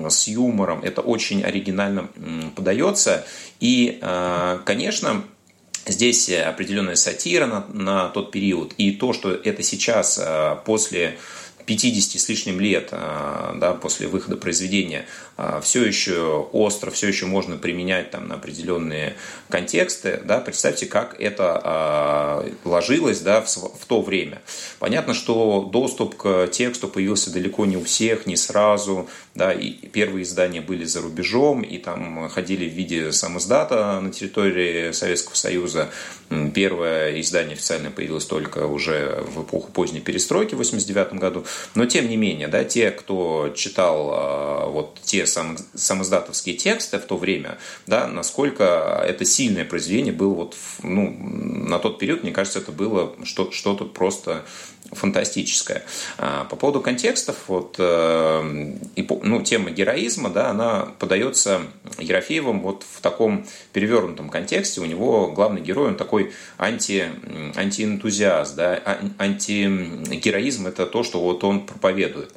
с 0.10 0.28
юмором, 0.28 0.82
это 0.84 1.02
очень 1.02 1.43
оригинально 1.43 2.10
подается. 2.56 3.26
И, 3.62 3.99
а, 4.02 4.62
конечно, 4.65 5.23
Здесь 5.86 6.30
определенная 6.30 6.96
сатира 6.96 7.46
на, 7.46 7.65
на 7.74 8.10
тот 8.10 8.32
период. 8.32 8.74
И 8.78 8.91
то, 8.91 9.13
что 9.13 9.32
это 9.32 9.63
сейчас, 9.63 10.22
после 10.65 11.17
50 11.65 12.19
с 12.19 12.30
лишним 12.30 12.60
лет 12.60 12.89
да, 12.91 13.78
после 13.82 14.08
выхода 14.08 14.38
произведения 14.38 15.06
все 15.62 15.84
еще 15.84 16.48
остро, 16.52 16.91
все 16.91 17.08
еще 17.08 17.26
можно 17.26 17.58
применять 17.58 18.12
там 18.12 18.28
на 18.28 18.36
определенные 18.36 19.15
контексты, 19.50 20.22
да, 20.26 20.39
представьте, 20.39 20.86
как 20.86 21.19
это 21.19 22.46
ложилось, 22.65 23.19
да, 23.22 23.41
в, 23.41 23.48
в 23.48 23.86
то 23.88 24.02
время. 24.02 24.41
Понятно, 24.80 25.13
что 25.13 25.69
доступ 25.72 26.15
к 26.15 26.48
тексту 26.48 26.88
появился 26.88 27.32
далеко 27.32 27.65
не 27.65 27.78
у 27.78 27.84
всех, 27.84 28.26
не 28.26 28.36
сразу, 28.36 29.10
да, 29.36 29.52
и 29.52 29.72
первые 29.72 30.24
издания 30.24 30.62
были 30.62 30.84
за 30.84 31.02
рубежом, 31.02 31.62
и 31.62 31.80
там 31.80 32.30
ходили 32.30 32.69
в 32.69 32.74
виде 32.74 33.12
самоздата 33.12 34.00
на 34.00 34.12
территории 34.12 34.91
Советского 34.91 35.36
Союза. 35.36 35.89
Первое 36.54 37.19
издание 37.19 37.54
официально 37.54 37.89
появилось 37.89 38.26
только 38.26 38.67
уже 38.67 39.24
в 39.28 39.43
эпоху 39.43 39.72
поздней 39.72 40.02
перестройки 40.02 40.54
в 40.54 40.60
89 40.60 41.13
году. 41.13 41.46
Но 41.74 41.86
тем 41.86 42.08
не 42.10 42.17
менее, 42.17 42.48
да, 42.48 42.63
те, 42.63 42.91
кто 42.91 43.52
читал 43.56 44.10
а, 44.13 44.67
вот 44.67 45.00
те 45.04 45.26
сам, 45.26 45.58
самоздатовские 45.74 46.56
тексты 46.56 47.00
в 47.00 47.06
то 47.06 47.17
время, 47.17 47.58
да, 47.88 48.08
насколько 48.08 49.04
это 49.06 49.26
сильное 49.26 49.65
произведение 49.65 50.13
было 50.13 50.34
вот, 50.34 50.56
ну, 50.84 51.10
на 51.10 51.80
тот 51.80 51.98
период, 51.98 52.24
мне 52.24 52.32
кажется, 52.32 52.60
это 52.60 52.72
было 52.72 53.15
что- 53.24 53.52
что-то 53.52 53.86
просто 53.86 54.43
фантастическое. 54.91 55.84
А, 56.17 56.46
по 56.46 56.56
поводу 56.56 56.82
контекстов, 56.82 57.38
вот, 57.48 57.76
э, 57.80 58.76
ну, 59.23 59.41
тема 59.41 59.71
героизма, 59.71 60.29
да, 60.29 60.49
она 60.49 60.89
подается 60.99 61.62
Ерофеевым 61.97 62.62
вот 62.62 62.83
в 62.83 63.01
таком 63.01 63.47
перевернутом 63.71 64.29
контексте. 64.29 64.81
У 64.81 64.86
него 64.86 65.31
главный 65.31 65.62
герой, 65.62 65.89
он 65.89 65.95
такой 65.95 66.33
анти, 66.57 67.05
антиэнтузиаст, 67.55 68.55
да, 68.55 68.79
а, 68.86 68.99
антигероизм– 69.19 70.67
это 70.67 70.86
то, 70.86 71.03
что 71.03 71.21
вот 71.21 71.43
он 71.45 71.65
проповедует. 71.65 72.31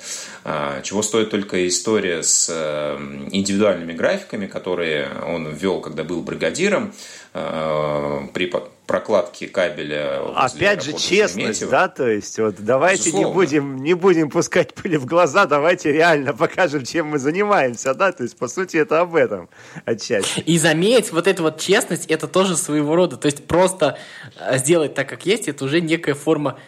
А, 0.45 0.81
чего 0.83 1.03
стоит 1.03 1.31
только 1.31 1.67
история 1.67 2.23
с 2.23 2.49
э, 2.51 2.97
индивидуальными 3.33 3.93
графиками, 3.93 4.47
которые 4.47 5.09
он 5.27 5.49
ввел, 5.53 5.81
когда 5.81 6.05
был 6.05 6.23
бригадиром, 6.23 6.93
э, 7.35 8.29
при 8.33 8.47
прокладки 8.87 9.47
кабеля. 9.47 10.21
Опять 10.35 10.85
же 10.85 10.93
честность, 10.93 11.69
да, 11.69 11.89
то 11.89 12.09
есть 12.09 12.39
вот 12.39 12.57
давайте 12.59 13.13
не 13.13 13.25
будем, 13.25 13.77
не 13.79 13.95
будем 13.95 14.31
пускать 14.31 14.75
пыли 14.75 14.97
в 14.97 15.07
глаза, 15.07 15.47
давайте 15.47 15.93
реально 15.93 16.33
покажем, 16.33 16.85
чем 16.85 17.09
мы 17.09 17.19
занимаемся, 17.19 17.95
да, 17.95 18.13
то 18.13 18.23
есть 18.23 18.37
по 18.39 18.49
сути 18.49 18.77
это 18.77 19.01
об 19.01 19.17
этом 19.17 19.49
отчасти. 19.85 20.41
И 20.41 20.59
заметь, 20.59 21.13
вот 21.13 21.27
эта 21.27 21.43
вот 21.43 21.61
честность, 21.61 22.07
это 22.07 22.29
тоже 22.29 22.57
своего 22.57 22.95
рода, 22.95 23.17
то 23.17 23.27
есть 23.27 23.47
просто 23.47 23.99
э, 24.39 24.59
сделать 24.59 24.95
так, 24.95 25.09
как 25.09 25.27
есть, 25.27 25.49
это 25.49 25.65
уже 25.65 25.81
некая 25.81 26.15
форма 26.15 26.59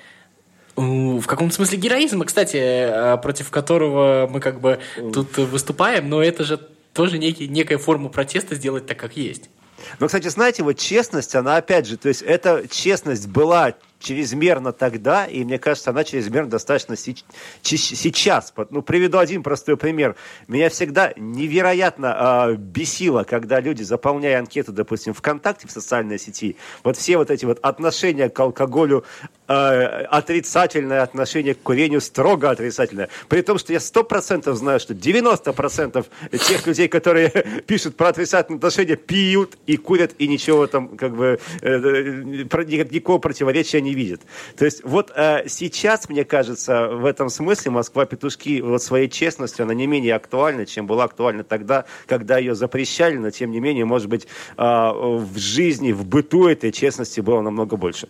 в 0.76 1.26
каком-то 1.26 1.54
смысле 1.54 1.78
героизма, 1.78 2.24
кстати, 2.24 2.57
э, 2.57 3.16
против 3.18 3.50
которого 3.50 4.28
мы 4.31 4.40
как 4.40 4.61
бы 4.61 4.78
тут 5.12 5.37
выступаем, 5.37 6.09
но 6.09 6.22
это 6.22 6.44
же 6.44 6.61
тоже 6.92 7.18
некий, 7.18 7.48
некая 7.48 7.78
форма 7.78 8.09
протеста 8.09 8.54
сделать 8.54 8.87
так, 8.87 8.98
как 8.98 9.16
есть. 9.16 9.50
Но, 9.99 10.07
кстати, 10.07 10.29
знаете, 10.29 10.62
вот 10.62 10.75
честность, 10.75 11.35
она 11.35 11.57
опять 11.57 11.87
же, 11.87 11.97
то 11.97 12.09
есть 12.09 12.23
эта 12.23 12.67
честность 12.69 13.29
была 13.29 13.75
чрезмерно 13.98 14.72
тогда, 14.72 15.26
и 15.26 15.44
мне 15.44 15.58
кажется, 15.58 15.90
она 15.90 16.04
чрезмерно 16.04 16.50
достаточно 16.50 16.96
сейчас. 16.96 18.54
Ну, 18.70 18.82
приведу 18.82 19.18
один 19.18 19.42
простой 19.42 19.76
пример. 19.76 20.16
Меня 20.46 20.70
всегда 20.70 21.12
невероятно 21.16 22.48
э, 22.50 22.54
бесило, 22.56 23.24
когда 23.24 23.61
люди, 23.61 23.82
заполняя 23.82 24.38
анкету, 24.38 24.72
допустим, 24.72 25.14
ВКонтакте, 25.14 25.66
в 25.66 25.70
социальной 25.70 26.18
сети, 26.18 26.56
вот 26.84 26.96
все 26.96 27.18
вот 27.18 27.30
эти 27.30 27.44
вот 27.44 27.58
отношения 27.62 28.28
к 28.28 28.38
алкоголю, 28.38 29.04
э, 29.48 29.52
отрицательное 29.52 31.02
отношение 31.02 31.54
к 31.54 31.62
курению 31.62 32.00
строго 32.00 32.50
отрицательное. 32.50 33.08
При 33.28 33.42
том, 33.42 33.58
что 33.58 33.72
я 33.72 33.80
сто 33.80 34.04
процентов 34.04 34.56
знаю, 34.56 34.78
что 34.78 34.94
90% 34.94 36.06
тех 36.32 36.66
людей, 36.66 36.88
которые 36.88 37.30
пишут 37.66 37.96
про 37.96 38.08
отрицательные 38.08 38.58
отношения, 38.58 38.96
пьют 38.96 39.58
и 39.66 39.76
курят, 39.76 40.12
и 40.18 40.28
ничего 40.28 40.66
там, 40.66 40.96
как 40.96 41.16
бы, 41.16 41.40
э, 41.62 41.68
э, 41.68 42.22
никакого 42.68 43.18
противоречия 43.18 43.80
не 43.88 43.94
видит. 43.94 44.22
То 44.57 44.64
есть 44.64 44.83
вот 44.85 45.11
э, 45.14 45.48
сейчас, 45.48 46.09
мне 46.09 46.24
кажется, 46.24 46.88
в 46.88 47.05
этом 47.05 47.31
смысле 47.31 47.70
Москва-петушки 47.70 48.61
вот 48.61 48.83
своей 48.83 49.09
честностью, 49.09 49.64
она 49.64 49.74
не 49.74 49.87
менее 49.87 50.14
актуальна, 50.14 50.66
чем 50.66 50.87
была 50.87 51.05
актуальна 51.05 51.44
тогда, 51.44 51.87
когда 52.07 52.38
ее 52.38 52.55
запрещали, 52.55 53.16
но 53.16 53.31
тем 53.31 53.51
не 53.51 53.61
менее, 53.61 53.85
может 53.85 54.09
быть, 54.09 54.27
э, 54.57 54.62
в 54.62 55.38
жизни, 55.38 55.92
в 55.92 56.05
быту 56.05 56.48
этой 56.48 56.72
честности 56.72 57.20
было 57.20 57.40
намного 57.40 57.77
больше. 57.77 58.09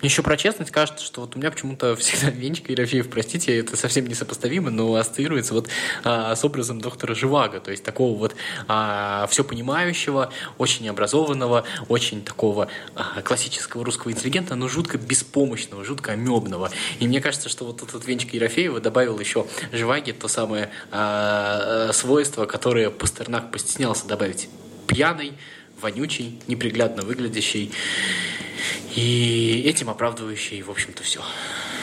Мне 0.00 0.08
еще 0.08 0.22
про 0.22 0.36
честность 0.36 0.70
кажется, 0.70 1.04
что 1.04 1.22
вот 1.22 1.36
у 1.36 1.38
меня 1.38 1.50
почему-то 1.50 1.96
всегда 2.00 2.30
Венчик 2.30 2.70
Ерофеев, 2.70 3.08
простите, 3.10 3.58
это 3.58 3.76
совсем 3.76 4.06
несопоставимо, 4.06 4.70
но 4.70 4.94
ассоциируется 4.94 5.54
вот 5.54 5.68
а, 6.04 6.34
с 6.36 6.44
образом 6.44 6.80
доктора 6.80 7.14
Живаго, 7.14 7.60
то 7.60 7.70
есть 7.70 7.82
такого 7.82 8.16
вот 8.16 8.36
а, 8.68 9.26
все 9.28 9.42
понимающего, 9.42 10.32
очень 10.58 10.88
образованного, 10.88 11.64
очень 11.88 12.22
такого 12.22 12.68
а, 12.94 13.22
классического 13.22 13.84
русского 13.84 14.12
интеллигента, 14.12 14.54
но 14.54 14.68
жутко 14.68 14.99
беспомощного, 15.00 15.84
жутко 15.84 16.12
амебного. 16.12 16.70
И 16.98 17.08
мне 17.08 17.20
кажется, 17.20 17.48
что 17.48 17.64
вот 17.64 17.82
этот 17.82 18.06
венчик 18.06 18.34
Ерофеева 18.34 18.80
добавил 18.80 19.18
еще 19.18 19.46
Живаги 19.72 20.12
то 20.12 20.28
самое 20.28 20.70
э, 20.92 21.90
свойство, 21.92 22.46
которое 22.46 22.90
Пастернак 22.90 23.50
постеснялся 23.50 24.06
добавить. 24.06 24.48
Пьяный, 24.86 25.34
вонючий, 25.80 26.38
неприглядно 26.46 27.02
выглядящий 27.02 27.72
и 28.94 29.62
этим 29.66 29.90
оправдывающий, 29.90 30.62
в 30.62 30.70
общем-то, 30.70 31.02
все 31.02 31.20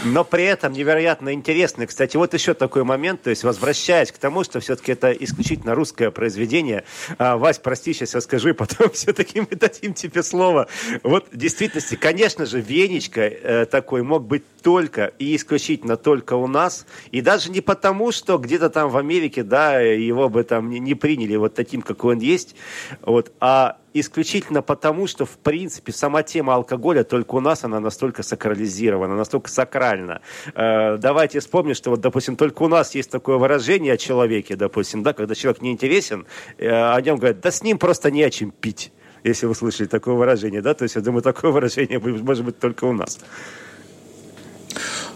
но 0.03 0.23
при 0.23 0.43
этом 0.43 0.73
невероятно 0.73 1.33
интересный. 1.33 1.87
Кстати, 1.87 2.17
вот 2.17 2.33
еще 2.33 2.53
такой 2.53 2.83
момент, 2.83 3.23
то 3.23 3.29
есть 3.29 3.43
возвращаясь 3.43 4.11
к 4.11 4.17
тому, 4.17 4.43
что 4.43 4.59
все-таки 4.59 4.91
это 4.91 5.11
исключительно 5.11 5.75
русское 5.75 6.11
произведение. 6.11 6.83
А, 7.17 7.37
Вась, 7.37 7.59
прости, 7.59 7.93
сейчас 7.93 8.13
я 8.13 8.21
скажу, 8.21 8.49
и 8.49 8.53
потом 8.53 8.91
все-таки 8.91 9.41
мы 9.41 9.47
дадим 9.57 9.93
тебе 9.93 10.23
слово. 10.23 10.67
Вот 11.03 11.27
в 11.31 11.37
действительности, 11.37 11.95
конечно 11.95 12.45
же, 12.45 12.61
Венечка 12.61 13.21
э, 13.21 13.65
такой 13.65 14.03
мог 14.03 14.25
быть 14.25 14.43
только 14.61 15.13
и 15.19 15.35
исключительно 15.35 15.97
только 15.97 16.33
у 16.33 16.47
нас. 16.47 16.85
И 17.11 17.21
даже 17.21 17.49
не 17.51 17.61
потому, 17.61 18.11
что 18.11 18.37
где-то 18.37 18.69
там 18.69 18.89
в 18.89 18.97
Америке, 18.97 19.43
да, 19.43 19.79
его 19.79 20.29
бы 20.29 20.43
там 20.43 20.69
не, 20.69 20.79
не 20.79 20.95
приняли 20.95 21.35
вот 21.35 21.53
таким, 21.53 21.81
какой 21.81 22.15
он 22.15 22.21
есть, 22.21 22.55
вот, 23.01 23.31
а 23.39 23.77
исключительно 23.99 24.61
потому, 24.61 25.07
что, 25.07 25.25
в 25.25 25.37
принципе, 25.37 25.91
сама 25.91 26.23
тема 26.23 26.55
алкоголя 26.55 27.03
только 27.03 27.35
у 27.35 27.39
нас, 27.39 27.63
она 27.63 27.79
настолько 27.79 28.23
сакрализирована, 28.23 29.15
настолько 29.15 29.49
сакральна. 29.49 30.21
Э, 30.55 30.97
давайте 30.97 31.39
вспомним, 31.39 31.75
что, 31.75 31.91
вот, 31.91 32.01
допустим, 32.01 32.35
только 32.35 32.63
у 32.63 32.67
нас 32.67 32.95
есть 32.95 33.11
такое 33.11 33.37
выражение 33.37 33.93
о 33.93 33.97
человеке, 33.97 34.55
допустим, 34.55 35.03
да, 35.03 35.13
когда 35.13 35.35
человек 35.35 35.61
не 35.61 35.71
интересен, 35.71 36.25
э, 36.57 36.69
о 36.69 36.99
нем 37.01 37.17
говорят, 37.17 37.39
да 37.39 37.51
с 37.51 37.63
ним 37.63 37.77
просто 37.77 38.11
не 38.11 38.23
о 38.23 38.29
чем 38.29 38.51
пить 38.51 38.91
если 39.23 39.45
вы 39.45 39.55
слышали 39.55 39.87
такое 39.87 40.15
выражение, 40.15 40.61
да, 40.61 40.73
то 40.73 40.83
есть 40.83 40.95
я 40.95 41.01
думаю, 41.01 41.21
такое 41.21 41.51
выражение 41.51 41.99
может 41.99 42.45
быть 42.45 42.59
только 42.59 42.85
у 42.85 42.93
нас. 42.93 43.19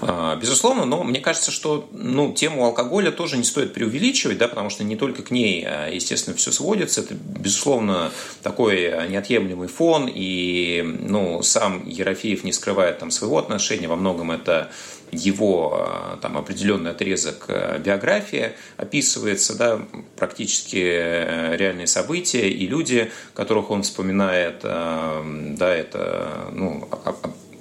А, 0.02 0.36
безусловно, 0.36 0.86
но 0.86 1.04
мне 1.04 1.20
кажется, 1.20 1.52
что 1.52 1.88
ну, 1.92 2.34
тему 2.34 2.66
алкоголя 2.66 3.12
тоже 3.12 3.38
не 3.38 3.44
стоит 3.44 3.74
преувеличивать, 3.74 4.38
да, 4.38 4.48
потому 4.48 4.70
что 4.70 4.84
не 4.84 4.96
только 4.96 5.24
к 5.24 5.32
ней, 5.32 5.66
а, 5.66 5.90
естественно, 5.90 6.36
все 6.36 6.52
сводится. 6.52 7.02
Это, 7.02 7.14
безусловно, 7.14 8.12
такой 8.44 8.92
неотъемлемый 9.10 9.68
фон, 9.68 10.10
и 10.14 10.82
ну, 10.84 11.42
сам 11.44 11.88
Ерофеев 11.88 12.44
не 12.44 12.54
скрывает 12.54 13.00
там 13.00 13.12
своего 13.12 13.38
отношения, 13.38 13.88
во 13.88 13.96
многом 13.96 14.32
это 14.32 14.72
его 15.12 15.74
а, 15.74 16.18
там 16.22 16.38
определенный 16.38 16.92
отрезок 16.92 17.50
биографии 17.84 18.54
описывается, 18.78 19.58
да, 19.58 19.82
практически 20.16 20.78
э, 20.78 21.58
реальные 21.58 21.88
события 21.88 22.50
и 22.50 22.66
люди, 22.66 23.12
которых 23.34 23.72
он 23.72 23.84
вспоминает, 23.84 24.62
да, 24.62 25.76
это 25.76 26.50
ну, 26.54 26.88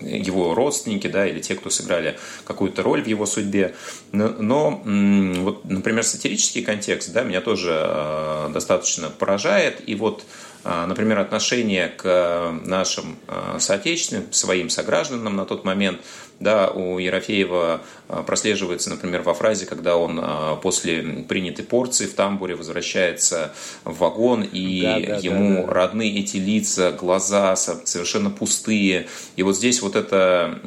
его 0.00 0.54
родственники, 0.54 1.06
да, 1.06 1.26
или 1.26 1.40
те, 1.40 1.54
кто 1.54 1.70
сыграли 1.70 2.18
какую-то 2.44 2.82
роль 2.82 3.02
в 3.02 3.06
его 3.06 3.26
судьбе. 3.26 3.74
Но, 4.12 4.28
но 4.28 4.82
вот, 4.84 5.64
например, 5.64 6.04
сатирический 6.04 6.62
контекст, 6.62 7.12
да, 7.12 7.22
меня 7.22 7.40
тоже 7.40 7.72
э, 7.74 8.50
достаточно 8.52 9.10
поражает. 9.10 9.82
И 9.86 9.94
вот 9.94 10.24
Например, 10.64 11.18
отношение 11.18 11.88
к 11.88 12.52
нашим 12.64 13.16
э, 13.28 13.56
соотечественным, 13.58 14.30
своим 14.32 14.68
согражданам 14.68 15.34
на 15.36 15.46
тот 15.46 15.64
момент, 15.64 16.00
да, 16.40 16.68
у 16.70 16.98
Ерофеева 16.98 17.82
а, 18.08 18.22
прослеживается, 18.22 18.88
например, 18.88 19.20
во 19.20 19.34
фразе, 19.34 19.66
когда 19.66 19.96
он 19.96 20.18
а, 20.20 20.56
после 20.56 21.02
принятой 21.28 21.66
порции 21.66 22.06
в 22.06 22.14
тамбуре 22.14 22.56
возвращается 22.56 23.52
в 23.84 23.98
вагон, 23.98 24.42
и 24.42 24.80
да, 24.82 24.94
да, 25.00 25.16
ему 25.18 25.60
да, 25.60 25.66
да. 25.66 25.72
родны 25.72 26.18
эти 26.18 26.38
лица, 26.38 26.92
глаза 26.92 27.54
совершенно 27.56 28.30
пустые. 28.30 29.06
И 29.36 29.42
вот 29.42 29.56
здесь 29.56 29.82
вот 29.82 29.96
это 29.96 30.58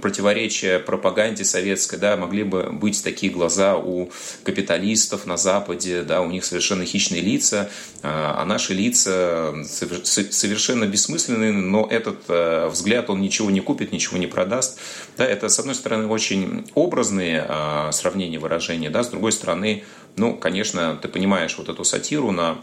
противоречие 0.00 0.78
пропаганде 0.78 1.44
советской, 1.44 1.96
да, 1.96 2.16
могли 2.16 2.44
бы 2.44 2.70
быть 2.70 3.02
такие 3.02 3.32
глаза 3.32 3.76
у 3.76 4.10
капиталистов 4.44 5.26
на 5.26 5.36
Западе, 5.36 6.02
да, 6.02 6.20
у 6.20 6.30
них 6.30 6.44
совершенно 6.44 6.84
хищные 6.84 7.20
лица, 7.20 7.68
а, 8.02 8.36
а 8.38 8.44
наши 8.44 8.74
лица 8.74 9.35
совершенно 9.64 10.86
бессмысленные, 10.86 11.52
но 11.52 11.86
этот 11.90 12.28
взгляд, 12.70 13.10
он 13.10 13.20
ничего 13.20 13.50
не 13.50 13.60
купит, 13.60 13.92
ничего 13.92 14.18
не 14.18 14.26
продаст. 14.26 14.78
Да, 15.16 15.24
это, 15.24 15.48
с 15.48 15.58
одной 15.58 15.74
стороны, 15.74 16.06
очень 16.06 16.66
образные 16.74 17.44
э, 17.48 17.92
сравнения, 17.92 18.38
выражения, 18.38 18.90
да, 18.90 19.02
с 19.02 19.08
другой 19.08 19.32
стороны, 19.32 19.84
ну, 20.16 20.36
конечно, 20.36 20.98
ты 21.00 21.08
понимаешь 21.08 21.56
вот 21.58 21.68
эту 21.68 21.84
сатиру 21.84 22.30
на 22.30 22.58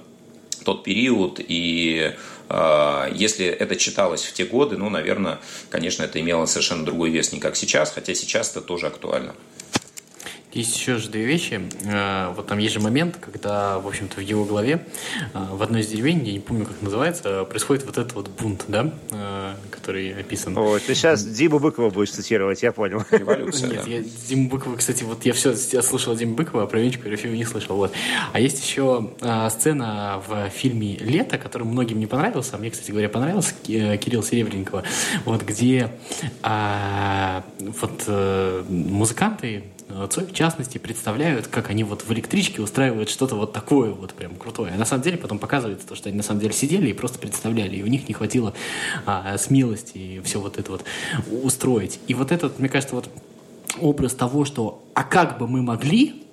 тот 0.64 0.84
период, 0.84 1.40
и 1.40 2.14
э, 2.50 3.12
если 3.14 3.46
это 3.46 3.76
читалось 3.76 4.24
в 4.24 4.34
те 4.34 4.46
годы, 4.46 4.78
ну, 4.78 4.90
наверное, 4.90 5.40
конечно, 5.70 6.04
это 6.04 6.20
имело 6.20 6.46
совершенно 6.46 6.86
другой 6.86 7.10
вес, 7.10 7.32
не 7.32 7.40
как 7.40 7.56
сейчас, 7.56 7.92
хотя 7.92 8.14
сейчас 8.14 8.52
это 8.52 8.62
тоже 8.62 8.88
актуально. 8.88 9.36
Есть 10.54 10.76
еще 10.78 10.98
же 10.98 11.10
две 11.10 11.26
вещи. 11.26 11.62
Э, 11.86 12.32
вот 12.36 12.46
там 12.46 12.60
есть 12.60 12.76
же 12.76 12.80
момент, 12.80 13.18
когда, 13.20 13.80
в 13.80 13.88
общем-то, 13.88 14.18
в 14.18 14.24
его 14.24 14.46
голове 14.46 14.86
э, 15.34 15.46
в 15.52 15.64
одной 15.64 15.82
из 15.82 15.88
деревень, 15.88 16.24
я 16.26 16.34
не 16.34 16.40
помню, 16.40 16.66
как 16.66 16.80
называется, 16.82 17.44
происходит 17.46 17.86
вот 17.86 17.98
этот 17.98 18.14
вот 18.14 18.30
бунт, 18.30 18.66
да, 18.68 18.94
э, 19.12 19.56
который 19.72 20.14
описан. 20.14 20.56
Ой, 20.56 20.80
ты 20.80 20.94
сейчас 20.94 21.26
Диму 21.26 21.58
Быкова 21.58 21.90
будешь 21.90 22.12
цитировать, 22.12 22.62
я 22.62 22.72
понял. 22.72 23.04
Революция, 23.12 23.70
Нет, 23.70 23.84
да. 23.84 23.90
я 23.90 24.04
Диму 24.30 24.50
Быкова, 24.50 24.76
кстати, 24.76 25.04
вот 25.04 25.26
я 25.26 25.34
все 25.34 25.56
я 25.72 25.82
слышал 25.82 26.16
Диму 26.16 26.36
Быкова, 26.36 26.64
а 26.64 26.68
про 26.68 26.80
Венечку 26.80 27.08
Ерофеева 27.08 27.34
не 27.36 27.46
слышал. 27.46 27.76
Вот. 27.76 27.92
А 28.32 28.40
есть 28.40 28.64
еще 28.64 29.10
сцена 29.50 30.22
в 30.28 30.50
фильме 30.50 30.98
«Лето», 30.98 31.38
который 31.38 31.64
многим 31.64 32.00
не 32.00 32.06
понравился, 32.06 32.56
а 32.56 32.60
мне, 32.60 32.70
кстати 32.70 32.92
говоря, 32.92 33.10
понравился, 33.10 33.54
Ки- 33.64 33.98
Кирилл 33.98 34.22
Серебренникова, 34.22 34.84
вот, 35.26 35.42
где 35.44 35.90
а, 36.42 37.44
вот 37.58 38.04
музыканты 38.70 39.48
э, 39.58 39.73
Цой, 40.10 40.26
в 40.26 40.34
частности, 40.34 40.78
представляют, 40.78 41.48
как 41.48 41.70
они 41.70 41.84
вот 41.84 42.04
в 42.04 42.12
электричке 42.12 42.62
устраивают 42.62 43.10
что-то 43.10 43.36
вот 43.36 43.54
такое 43.54 43.92
вот 43.92 44.14
прям 44.14 44.36
крутое. 44.36 44.74
А 44.74 44.78
на 44.78 44.86
самом 44.86 45.04
деле 45.04 45.18
потом 45.18 45.40
показывается 45.40 45.88
то, 45.88 45.96
что 45.96 46.10
они 46.10 46.18
на 46.18 46.24
самом 46.24 46.40
деле 46.42 46.54
сидели 46.54 46.90
и 46.90 46.94
просто 46.94 47.20
представляли, 47.20 47.76
и 47.76 47.84
у 47.84 47.88
них 47.88 48.08
не 48.08 48.14
хватило 48.14 48.54
а, 49.06 49.38
смелости 49.38 50.22
все 50.24 50.40
вот 50.40 50.58
это 50.58 50.72
вот 50.72 50.84
устроить. 51.44 52.00
И 52.08 52.14
вот 52.14 52.32
этот, 52.32 52.60
мне 52.60 52.70
кажется, 52.70 52.96
вот 52.96 53.10
образ 53.80 54.14
того, 54.14 54.46
что 54.46 54.84
«а 54.94 55.04
как 55.04 55.38
бы 55.38 55.48
мы 55.48 55.62
могли», 55.62 56.24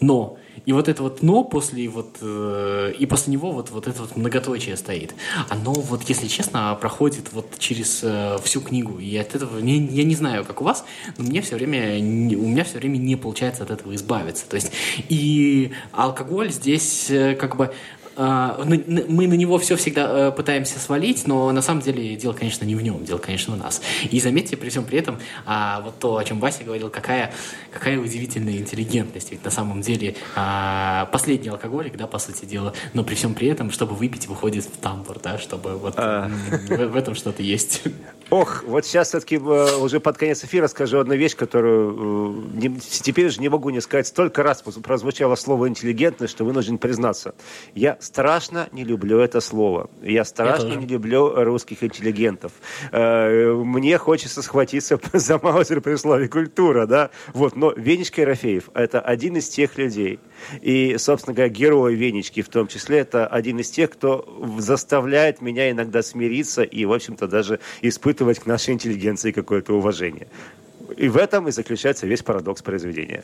но 0.00 0.38
и 0.66 0.72
вот 0.72 0.88
это 0.88 1.02
вот 1.02 1.22
но 1.22 1.44
после 1.44 1.88
вот 1.88 2.18
э, 2.20 2.92
и 2.98 3.06
после 3.06 3.32
него 3.32 3.52
вот 3.52 3.70
вот 3.70 3.86
это 3.86 4.00
вот 4.00 4.16
многоточие 4.16 4.76
стоит. 4.76 5.14
Оно 5.48 5.72
вот 5.72 6.02
если 6.08 6.26
честно 6.26 6.76
проходит 6.80 7.32
вот 7.32 7.58
через 7.58 8.00
э, 8.02 8.38
всю 8.42 8.60
книгу 8.60 8.98
и 8.98 9.16
от 9.16 9.34
этого 9.34 9.58
не, 9.60 9.78
я 9.86 10.04
не 10.04 10.14
знаю 10.14 10.44
как 10.44 10.60
у 10.60 10.64
вас, 10.64 10.84
но 11.16 11.24
мне 11.24 11.40
все 11.40 11.56
время 11.56 11.98
не- 12.00 12.36
у 12.36 12.46
меня 12.46 12.64
все 12.64 12.78
время 12.78 12.98
не 12.98 13.16
получается 13.16 13.62
от 13.62 13.70
этого 13.70 13.94
избавиться. 13.94 14.48
То 14.48 14.56
есть 14.56 14.72
и 15.08 15.72
алкоголь 15.92 16.50
здесь 16.50 17.10
э, 17.10 17.34
как 17.34 17.56
бы 17.56 17.72
мы 18.16 19.26
на 19.26 19.34
него 19.34 19.58
все 19.58 19.76
всегда 19.76 20.28
э, 20.28 20.32
пытаемся 20.32 20.78
свалить, 20.78 21.26
но 21.26 21.50
на 21.52 21.62
самом 21.62 21.80
деле 21.80 22.16
дело, 22.16 22.32
конечно, 22.32 22.64
не 22.64 22.74
в 22.74 22.82
нем, 22.82 23.04
дело, 23.04 23.18
конечно, 23.18 23.54
в 23.54 23.56
нас. 23.56 23.80
И 24.10 24.20
заметьте, 24.20 24.56
при 24.56 24.68
всем 24.68 24.84
при 24.84 24.98
этом, 24.98 25.18
а, 25.46 25.80
вот 25.80 25.98
то, 25.98 26.16
о 26.16 26.24
чем 26.24 26.40
Вася 26.40 26.64
говорил, 26.64 26.90
какая, 26.90 27.32
какая 27.72 27.98
удивительная 27.98 28.56
интеллигентность. 28.56 29.30
Ведь 29.30 29.44
на 29.44 29.50
самом 29.50 29.80
деле 29.80 30.16
а, 30.34 31.06
последний 31.12 31.48
алкоголик, 31.48 31.96
да, 31.96 32.06
по 32.06 32.18
сути 32.18 32.44
дела, 32.44 32.74
но 32.94 33.04
при 33.04 33.14
всем 33.14 33.34
при 33.34 33.48
этом, 33.48 33.70
чтобы 33.70 33.94
выпить, 33.94 34.26
выходит 34.26 34.64
в 34.64 34.76
тамбур, 34.78 35.18
да, 35.22 35.38
чтобы 35.38 35.76
вот 35.76 35.96
в, 35.96 36.30
в 36.68 36.96
этом 36.96 37.14
что-то 37.14 37.42
есть. 37.42 37.82
Ох, 38.30 38.62
вот 38.62 38.86
сейчас 38.86 39.08
все-таки 39.08 39.38
уже 39.38 39.98
под 39.98 40.16
конец 40.16 40.44
эфира 40.44 40.68
скажу 40.68 40.98
одну 41.00 41.14
вещь, 41.16 41.34
которую 41.34 42.36
э, 42.54 42.58
не- 42.60 42.78
теперь 42.78 43.26
уже 43.26 43.40
не 43.40 43.48
могу 43.48 43.70
не 43.70 43.80
сказать. 43.80 44.06
Столько 44.06 44.44
раз 44.44 44.62
прозвучало 44.62 45.34
слово 45.34 45.68
интеллигентность, 45.68 46.32
что 46.34 46.44
вынужден 46.44 46.78
признаться. 46.78 47.34
Я 47.74 47.96
страшно 47.98 48.68
не 48.70 48.84
люблю 48.84 49.18
это 49.18 49.40
слово. 49.40 49.90
Я 50.00 50.24
страшно 50.24 50.66
тоже. 50.66 50.78
не 50.78 50.86
люблю 50.86 51.42
русских 51.42 51.82
интеллигентов. 51.82 52.52
Э, 52.92 53.52
Мне 53.52 53.98
хочется 53.98 54.42
схватиться 54.42 55.00
за 55.12 55.38
маузер 55.42 55.80
при 55.80 55.96
слове 55.96 56.28
культура, 56.28 56.86
да. 56.86 57.10
Вот, 57.34 57.56
но 57.56 57.72
Венечка 57.72 58.20
Ерофеев– 58.20 58.70
это 58.74 59.00
один 59.00 59.38
из 59.38 59.48
тех 59.48 59.76
людей. 59.76 60.20
И, 60.60 60.96
собственно 60.98 61.34
говоря, 61.34 61.50
герой 61.50 61.94
Венечки 61.94 62.42
в 62.42 62.48
том 62.48 62.68
числе– 62.68 62.98
это 63.00 63.26
один 63.26 63.58
из 63.60 63.70
тех, 63.70 63.90
кто 63.90 64.26
заставляет 64.58 65.40
меня 65.40 65.70
иногда 65.70 66.02
смириться 66.02 66.62
и, 66.62 66.84
в 66.84 66.92
общем-то, 66.92 67.28
даже 67.28 67.60
испытывать 67.82 68.38
к 68.40 68.46
нашей 68.46 68.74
интеллигенции 68.74 69.32
какое-то 69.32 69.74
уважение. 69.74 70.28
И 70.96 71.08
в 71.08 71.16
этом 71.16 71.48
и 71.48 71.52
заключается 71.52 72.06
весь 72.06 72.22
парадокс 72.22 72.62
произведения. 72.62 73.22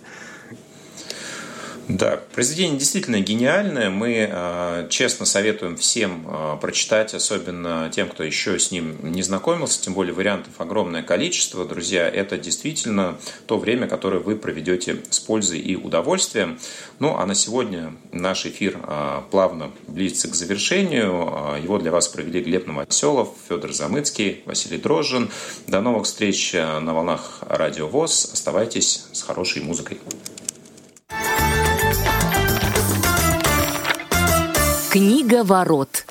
Да, 1.89 2.21
произведение 2.35 2.79
действительно 2.79 3.21
гениальное. 3.21 3.91
Мы 3.91 4.29
э, 4.29 4.89
честно 4.91 5.25
советуем 5.25 5.77
всем 5.77 6.27
э, 6.27 6.57
прочитать, 6.61 7.15
особенно 7.15 7.89
тем, 7.95 8.09
кто 8.09 8.25
еще 8.25 8.59
с 8.59 8.73
ним 8.73 8.97
не 9.03 9.23
знакомился, 9.23 9.81
тем 9.81 9.95
более 9.95 10.13
вариантов 10.13 10.53
огромное 10.59 11.05
количество. 11.05 11.65
Друзья, 11.65 12.09
это 12.09 12.39
действительно 12.39 13.17
то 13.47 13.57
время, 13.57 13.87
которое 13.87 14.19
вы 14.19 14.35
проведете 14.35 15.01
с 15.11 15.21
пользой 15.21 15.61
и 15.61 15.77
удовольствием. 15.77 16.59
Ну, 16.99 17.17
а 17.17 17.25
на 17.25 17.37
сегодня 17.37 17.93
наш 18.11 18.47
эфир 18.47 18.81
э, 18.83 19.21
плавно 19.31 19.71
близится 19.87 20.29
к 20.29 20.35
завершению. 20.35 21.57
Его 21.63 21.79
для 21.79 21.93
вас 21.93 22.09
провели 22.09 22.43
Глеб 22.43 22.67
Новоселов, 22.67 23.29
Федор 23.49 23.73
Замыцкий, 23.73 24.43
Василий 24.45 24.79
Дрожжин. 24.79 25.31
До 25.69 25.81
новых 25.81 26.07
встреч 26.07 26.53
на 26.53 26.93
волнах 26.93 27.43
Радио 27.49 27.87
ВОЗ. 27.87 28.31
Оставайтесь 28.33 29.07
с 29.13 29.23
хорошей 29.23 29.63
музыкой. 29.63 30.01
Книга 34.97 35.45
ворот. 35.45 36.07